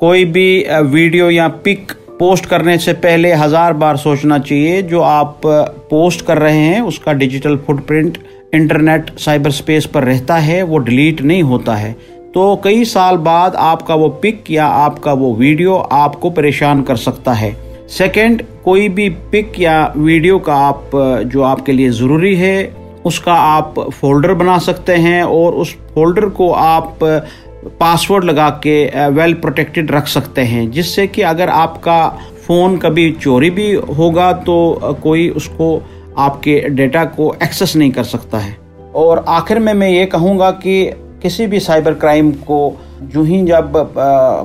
कोई 0.00 0.24
भी 0.24 0.66
वीडियो 0.84 1.30
या 1.30 1.46
पिक 1.64 1.92
पोस्ट 2.18 2.44
करने 2.46 2.76
से 2.78 2.92
पहले 2.96 3.32
हज़ार 3.32 3.72
बार 3.72 3.96
सोचना 3.96 4.38
चाहिए। 4.38 4.82
जो 4.82 5.00
आप 5.00 5.40
पोस्ट 5.44 6.24
कर 6.26 6.38
रहे 6.38 6.58
हैं, 6.58 6.80
उसका 6.80 7.12
digital 7.12 7.56
footprint 7.56 8.18
internet 8.54 9.10
cyber 9.18 9.50
space 9.50 9.86
पर 9.86 10.04
रहता 10.04 10.36
है, 10.36 10.62
वो 10.62 10.78
डिलीट 10.80 11.22
नहीं 11.22 11.42
होता 11.42 11.74
है। 11.74 11.92
तो 12.34 12.54
कई 12.64 12.84
साल 12.84 13.16
बाद 13.20 13.56
आपका 13.60 13.94
वो 13.94 14.08
पिक 14.22 14.50
या 14.50 14.66
आपका 14.66 15.12
वो 15.14 15.32
वीडियो 15.34 15.76
आपको 15.92 16.30
परेशान 16.30 16.82
कर 16.82 16.96
सकता 16.98 17.32
है। 17.32 17.54
सेकंड 17.90 18.42
कोई 18.64 18.88
भी 18.90 19.08
पिक 19.32 19.60
या 19.60 19.92
वीडियो 19.96 20.38
का 20.38 20.54
आप 20.58 20.90
जो 21.26 21.42
आपके 21.44 21.72
लिए 21.72 21.90
ज़रूरी 21.92 22.34
है 22.36 22.81
उसका 23.04 23.34
आप 23.34 23.74
फोल्डर 23.92 24.34
बना 24.34 24.58
सकते 24.58 24.94
हैं 24.94 25.22
और 25.22 25.52
उस 25.52 25.74
फोल्डर 25.94 26.28
को 26.28 26.50
आप 26.52 26.98
पासवर्ड 27.80 28.24
लगा 28.24 28.48
के 28.66 29.08
वेल 29.08 29.34
प्रोटेक्टेड 29.34 29.90
रख 29.90 30.06
सकते 30.06 30.40
हैं, 30.40 30.70
जिससे 30.70 31.06
कि 31.06 31.22
अगर 31.22 31.48
आपका 31.48 32.08
फ़ोन 32.46 32.76
कभी 32.78 33.10
चोरी 33.12 33.50
भी 33.50 33.72
होगा 33.98 34.32
तो 34.32 34.96
कोई 35.02 35.28
उसको 35.28 35.82
आपके 36.18 36.58
डेटा 36.68 37.04
को 37.04 37.34
एक्सेस 37.42 37.76
नहीं 37.76 37.90
कर 37.90 38.04
सकता 38.04 38.38
है। 38.38 38.56
और 38.94 39.24
आखिर 39.28 39.58
में 39.58 39.72
मैं 39.74 39.90
ये 39.90 40.06
कहूँगा 40.06 40.50
कि 40.50 40.84
किसी 41.22 41.46
भी 41.46 41.60
साइबर 41.60 41.94
क्राइम 41.94 42.32
को 42.32 42.80
जो 43.02 43.22
ही 43.22 43.42
जब 43.42 43.72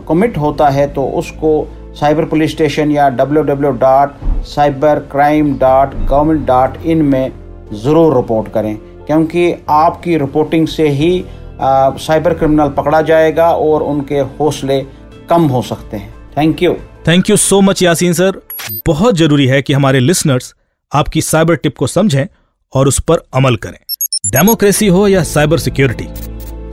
कमिट 0.08 0.38
होता 0.38 0.70
है 0.70 0.88
तो 0.94 1.06
उसको 1.06 1.52
साइबर 2.00 2.26
पुलिस 2.26 2.52
स्टेशन 2.52 2.92
या 2.92 3.10
W 3.10 3.44
W 3.44 3.72
dot 3.72 4.44
cyber 4.46 5.00
crime 5.12 5.54
dot 5.54 5.96
government 6.06 6.46
dot 6.48 6.86
in 6.86 7.02
में 7.02 7.32
ज़रूर 7.74 8.16
रिपोर्ट 8.16 8.52
करें 8.54 8.76
क्योंकि 9.08 9.52
आपकी 9.70 10.18
रिपोर्टिंग 10.18 10.68
से 10.68 10.88
ही 10.90 11.24
आ, 11.62 11.90
साइबर 11.98 12.34
क्रिमिनल 12.34 12.70
पकड़ा 12.70 13.02
जाएगा 13.02 13.50
और 13.52 13.84
उनके 13.84 14.20
हौसले 14.40 14.80
कम 15.30 15.48
हो 15.48 15.62
सकते 15.62 15.98
हैं। 15.98 16.14
Thank 16.38 16.62
you 16.64 16.74
thank 17.08 17.30
you 17.30 17.36
so 17.38 17.60
much 17.62 17.82
Yasin 17.84 18.14
sir 18.14 18.42
बहुत 18.88 19.16
ज़रूरी 19.18 19.48
है 19.48 19.62
कि 19.62 19.74
हमारे 19.74 20.00
लिसनर्स 20.00 20.54
आपकी 20.92 21.22
साइबर 21.22 21.56
टिप 21.56 21.78
को 21.78 21.88
समझें 21.88 22.26
और 22.74 22.88
उस 22.88 23.00
पर 23.00 23.24
अमल 23.36 23.56
करें। 23.56 23.78
डेमोक्रेसी 24.32 24.88
हो 24.88 25.08
या 25.08 25.24
साइबर 25.24 25.58
सिक्योरिटी 25.58 26.08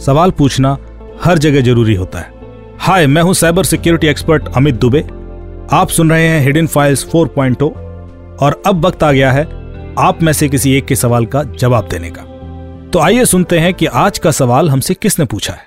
सवाल 0.04 0.30
पूछना 0.30 0.76
हर 1.24 1.38
जगह 1.38 1.60
ज़रूरी 1.62 1.94
होता 1.94 2.18
है। 2.18 2.32
हाय 2.78 3.06
मैं 3.06 3.22
हूँ 3.22 3.34
cyber 3.34 3.64
security 3.64 4.06
expert 4.06 4.48
Amit 4.56 4.74
Dubey. 4.74 5.02
आप 5.72 5.88
सुन 5.88 6.10
रहे 6.10 6.26
हैं 6.28 6.40
हिडन 6.44 6.66
फाइल्स 6.66 7.06
4.0 7.10 7.70
और 8.42 8.62
अब 8.66 8.86
वक्त 8.86 9.02
आ 9.02 9.12
गया 9.12 9.32
है 9.32 9.44
आप 9.98 10.22
में 10.22 10.32
से 10.32 10.48
किसी 10.48 10.72
एक 10.74 10.84
के 10.84 10.96
सवाल 10.96 11.26
का 11.26 11.42
जवाब 11.42 11.88
देने 11.88 12.10
का। 12.10 12.22
तो 12.90 12.98
आइए 12.98 13.24
सुनते 13.24 13.58
हैं 13.58 13.72
कि 13.74 13.86
आज 13.86 14.18
का 14.18 14.30
सवाल 14.30 14.70
हमसे 14.70 14.94
किसने 14.94 15.24
पूछा 15.24 15.52
है। 15.52 15.66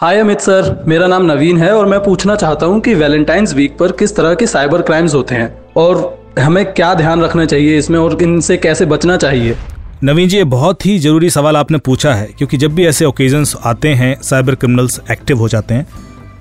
हाय 0.00 0.18
अमित 0.18 0.40
सर 0.40 0.84
मेरा 0.88 1.06
नाम 1.06 1.22
नवीन 1.22 1.58
है 1.58 1.70
और 1.72 1.86
मैं 1.86 2.02
पूछना 2.04 2.36
चाहता 2.36 2.66
हूँ 2.66 2.80
कि 2.80 2.94
वैलेंटाइंस 2.94 3.54
वीक 3.54 3.76
पर 3.78 3.92
किस 3.92 4.16
तरह 4.16 4.34
के 4.34 4.46
साइबर 4.46 4.82
क्राइम्स 4.82 5.14
होते 5.14 5.34
हैं 5.34 5.52
और 5.76 6.32
हमें 6.38 6.64
क्या 6.72 6.94
ध्यान 6.94 7.22
रखना 7.22 7.44
चाहिए 7.44 7.78
इसमें 7.78 7.98
और 7.98 8.22
इनसे 8.22 8.56
कैसे 8.56 8.86
बचना 8.86 9.16
चाहिए? 9.16 9.56
नवीन 10.04 10.28
जी 10.28 10.36
ये 10.36 10.44
बहुत 10.44 10.86
ही 10.86 10.98
ज़रूरी 10.98 11.30
सवाल 11.30 11.56
आपने 11.56 11.78
पूछा 11.78 12.14
है 12.14 12.26
क्योंकि 12.38 12.56
जब 12.56 12.74
भी 12.74 12.86
ऐसे 12.86 13.04
ओकेजन्स 13.04 13.56
आते 13.64 13.88
हैं 13.88 14.14
साइबर 14.22 14.54
क्रिमिनल्स 14.54 15.00
एक्टिव 15.10 15.38
हो 15.38 15.48
जाते 15.48 15.74
हैं 15.74 15.86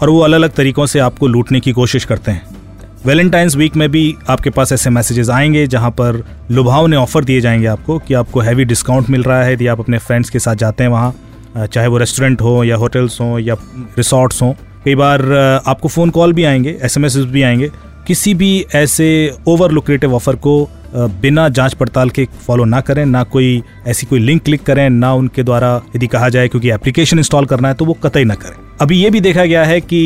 और 0.01 0.10
वो 0.10 0.20
अलग 0.20 0.36
अलग 0.36 0.54
तरीकों 0.54 0.86
से 0.86 1.00
आपको 1.00 1.27
लूटने 1.27 1.60
की 1.60 1.72
कोशिश 1.72 2.06
करते 2.06 2.32
हैं। 2.32 2.54
वैलेंटाइंस 3.05 3.55
वीक 3.55 3.75
में 3.75 3.89
भी 3.91 4.15
आपके 4.29 4.50
पास 4.50 4.71
ऐसे 4.71 4.89
मैसेजेस 4.89 5.29
आएँगे 5.29 5.65
जहाँ 5.67 5.89
पर 5.91 6.24
लुभाव 6.51 6.88
ने 6.88 6.95
ऑफ़र 6.95 7.24
दिए 7.24 7.41
जाएँगे 7.41 7.67
आपको 7.67 7.97
कि 7.97 8.13
आपको 8.13 8.39
हैवी 8.39 8.65
डिस्काउंट 8.65 9.09
मिल 9.09 9.24
रहा 9.24 9.43
है, 9.43 9.53
यदि 9.53 9.67
आप 9.67 9.79
अपने 9.79 9.97
फ्रेंड्स 9.97 10.29
के 10.29 10.39
साथ 10.39 10.55
जाते 10.55 10.83
हैं 10.83 10.91
वहाँ 10.91 11.67
चाहे 11.67 11.88
वो 11.88 11.97
रेस्टोरेंट 11.97 12.41
हो 12.41 12.63
या 12.63 12.75
होटल्स 12.75 13.19
हों 13.21 13.39
या 13.39 13.55
रिसोर्ट्स 13.97 14.41
हों। 14.41 14.51
कई 14.85 14.95
बार 14.95 15.21
आपको 15.67 15.88
फ़ोन 15.88 16.09
कॉल 16.09 16.33
भी 16.33 16.43
आएँगे 16.43 16.77
एसएमएस 16.83 17.17
भी 17.17 17.43
आएँगे। 17.43 17.69
किसी 18.07 18.33
भी 18.33 18.65
ऐसे 18.75 19.35
ओवर 19.47 19.71
लुक्रेटिव 19.71 20.15
ऑफ़र 20.15 20.35
को 20.38 20.57
बिना 20.95 21.47
जाँच 21.50 21.74
पड़ताल 21.74 22.09
के 22.09 22.27
फॉलो 22.47 22.65
ना 22.65 22.81
करें, 22.81 23.05
ना 23.05 23.24
कोई 23.24 23.62
ऐसी 23.88 24.05
कोई 24.07 24.19
लिंक 24.19 24.43
क्लिक 24.43 24.63
करें, 24.63 24.89
ना 24.89 25.13
उनके 25.13 25.43
द्वारा 25.43 25.81
यदि 25.95 26.07
कहा 26.07 26.29
जाए 26.29 26.47
क्योंकि 26.47 26.71
एप्लीकेशन 26.71 27.17
इंस्टॉल 27.17 27.45
करना 27.45 27.67
है 27.67 27.74
तो 27.74 27.85
वो 27.85 27.93
कतई 28.03 28.24
ना 28.24 28.35
करें। 28.35 28.75
अभी 28.82 28.98
ये 28.98 29.10
भी 29.10 29.20
देखा 29.20 29.44
गया 29.46 29.63
है 29.63 29.79
कि 29.82 29.98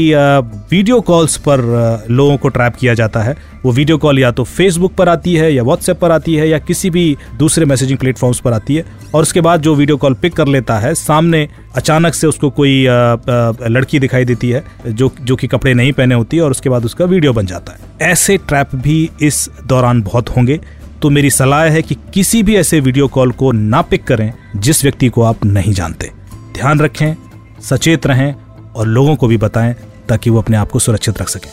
वीडियो 0.72 1.00
कॉल्स 1.02 1.36
पर 1.38 1.62
लोगों 2.10 2.36
को 2.38 2.50
ट्रैप 2.50 2.76
किया 2.76 2.94
जाता 2.94 3.20
है। 3.20 3.36
वो 3.64 3.72
वीडियो 3.72 3.98
कॉल 3.98 4.20
या 4.20 4.30
तो 4.32 4.44
फेसबुक 4.44 4.94
पर 4.96 5.10
आती 5.10 5.34
है 5.36 5.54
या 5.54 5.64
व्हाट्सएप 5.64 6.00
पर 6.00 6.12
आती 6.12 6.36
है 6.36 6.48
या 6.50 6.58
किसी 6.60 6.90
भी 6.90 7.18
दूसरे 7.38 7.66
मैसेजिंग 7.66 8.00
प्लेटफॉर्म्स 8.00 8.40
पर 8.40 8.54
आती 8.54 8.76
है 8.76 8.86
और 9.16 9.22
उसके 9.22 9.42
बाद 9.42 9.62
जो 9.62 9.74
वीडियो 9.76 9.98
कॉल 9.98 10.14
पिक 10.14 10.34
कर 10.34 10.48
लेता 10.48 10.78
है, 10.80 10.94
सामने 10.96 11.48
अचानक 11.76 12.14
से 12.14 12.28
उसको 12.28 12.50
कोई 12.50 12.86
लड़की 12.88 14.00
दिखाई 14.00 14.26
देती 14.26 14.50
है, 14.50 14.64
जो 14.88 15.12
जो 15.22 15.36
कि 15.36 15.48
कपड़े 15.48 15.74
नहीं 15.74 15.92
पहने 15.92 16.16
होती 16.16 16.38
है 16.38 16.44
और 16.44 16.52
उसके 16.52 16.70
बाद 16.70 16.86
उसका 16.86 17.06
वीडियो 17.06 17.34
बन 17.34 17.46
जाता 17.46 17.74
है। 17.74 18.12
ऐसे 18.12 18.38
ट्रैप 18.40 18.76
भी 18.76 19.10
इस 19.22 19.50
दौरान 19.68 20.02
बहुत 20.02 20.30
होंगे। 20.30 20.60
तो 21.02 21.10
मेरी 21.10 21.30
सलाह 21.30 21.64
है 21.64 21.82
कि 21.82 21.96
किसी 22.14 22.44
भी 22.44 22.56
ऐसे 22.56 22.80
वीडियो 22.80 23.08
कॉल 23.08 23.32
को 23.32 23.52
ना 23.52 23.82
पिक 23.82 24.04
करें 24.04 24.32
जिस 24.56 24.84
व्यक्ति 24.84 25.08
को 25.08 25.22
आप 25.22 25.46
नहीं 25.46 25.74
जानते। 25.74 26.12
ध्यान 26.54 26.80
रखें, 26.80 27.16
सचेत 27.62 28.08
रहें 28.08 28.34
और 28.76 28.88
लोगों 28.88 29.16
को 29.16 29.28
भी 29.28 29.38
बताएँ 29.38 29.76
ताकि 30.10 30.30
वो 30.30 30.42
अपने 30.42 30.58
आप 30.58 30.70
को 30.70 30.80
सुरक्षित 30.80 31.22
रख 31.22 31.30
सकें। 31.30 31.52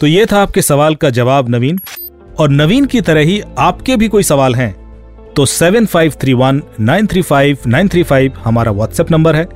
तो 0.00 0.06
ये 0.06 0.26
था 0.26 0.42
आपके 0.42 0.62
सवाल 0.62 0.94
का 0.94 1.10
जवाब, 1.10 1.48
नवीन। 1.48 1.80
और 2.38 2.50
नवीन 2.50 2.84
की 2.86 3.00
तरह 3.00 3.20
ही 3.20 3.40
आपके 3.58 3.96
भी 3.96 4.08
कोई 4.08 4.22
सवाल 4.22 4.54
हैं 4.54 4.74
तो 5.34 5.44
seven 5.46 5.86
five 5.86 6.12
three 6.20 6.32
one 6.34 6.62
nine 6.80 7.06
three 7.06 7.22
five 7.22 7.58
nine 7.66 7.88
three 7.88 8.02
five 8.02 8.32
हमारा 8.44 8.72
व्हाट्सएप 8.72 9.10
नंबर 9.10 9.36
है। 9.36 9.46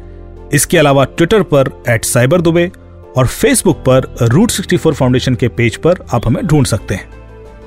इसके 0.55 0.79
अलावा 0.79 1.05
ट्विटर 1.07 1.43
पर 1.45 1.71
एट 1.89 2.05
साइबर 2.05 2.41
दुबे 2.41 2.71
और 3.17 3.27
फेसबुक 3.27 3.79
पर 3.79 4.07
रूट 4.23 4.51
सिक्सटी 4.51 4.77
फोर 4.77 4.95
फाउंडेशन 4.95 5.35
के 5.35 5.49
पेज 5.51 5.77
पर 5.77 6.05
आप 6.15 6.27
हमें 6.27 6.47
ढूंढ 6.47 6.67
सकते 6.67 6.95
हैं। 6.95 7.09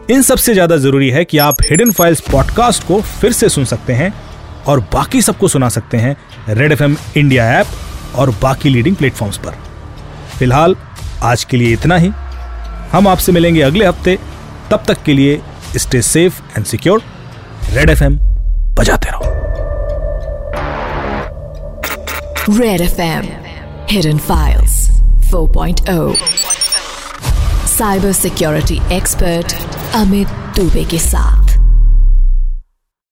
इन 0.10 0.22
सबसे 0.22 0.54
ज़्यादा 0.54 0.78
ज़रूरी 0.78 1.10
है 1.10 1.24
कि 1.26 1.38
आप 1.38 1.62
हिडन 1.62 1.92
फाइल्स 1.92 2.22
पॉडकास्ट 2.22 2.84
को 2.84 3.02
फिर 3.02 3.32
से 3.32 3.50
सुन 3.50 3.66
सकते 3.66 3.94
हैं 3.94 4.14
और 4.68 4.80
बाकी 4.94 5.22
सबको 5.22 5.48
सुना 5.48 5.70
सकते 5.70 5.98
हैं 5.98 6.16
रेड 6.50 6.72
एफएम 6.72 6.96
इंडिया 7.18 7.52
ऐप 7.60 7.68
और 8.16 8.30
बाकी 8.42 8.70
लीडिंग 8.70 8.96
प्लेटफॉर्म्स 8.96 9.38
पर। 9.38 9.52
फ़िलहाल, 10.38 10.76
आज 11.24 11.44
के 11.44 11.58
लिए 11.58 11.74
इतना 11.74 11.96
ही। 11.96 12.12
हम 12.92 13.08
आपसे 13.08 13.32
मिलेंगे 13.32 13.62
अगले 13.62 13.86
हफ़्ते। 13.86 14.20
तब 14.72 14.84
तक 14.88 15.04
के 15.04 15.14
लिए 15.14 15.42
stay 15.78 16.02
safe 16.02 16.42
and 16.58 16.66
secure 16.66 17.02
Red 17.70 17.90
FM 17.90 18.18
बजाते 18.76 19.10
रहो। 19.10 19.22
Red 22.60 22.82
F 22.82 23.02
M 23.02 23.28
hidden 23.92 24.18
files 24.18 24.88
4.0 25.32 26.16
cyber 27.68 28.12
security 28.12 28.82
expert 28.92 29.56
Amit 29.96 30.28
Dubey 30.28 30.84
के 30.84 31.00
साथ। 31.00 31.49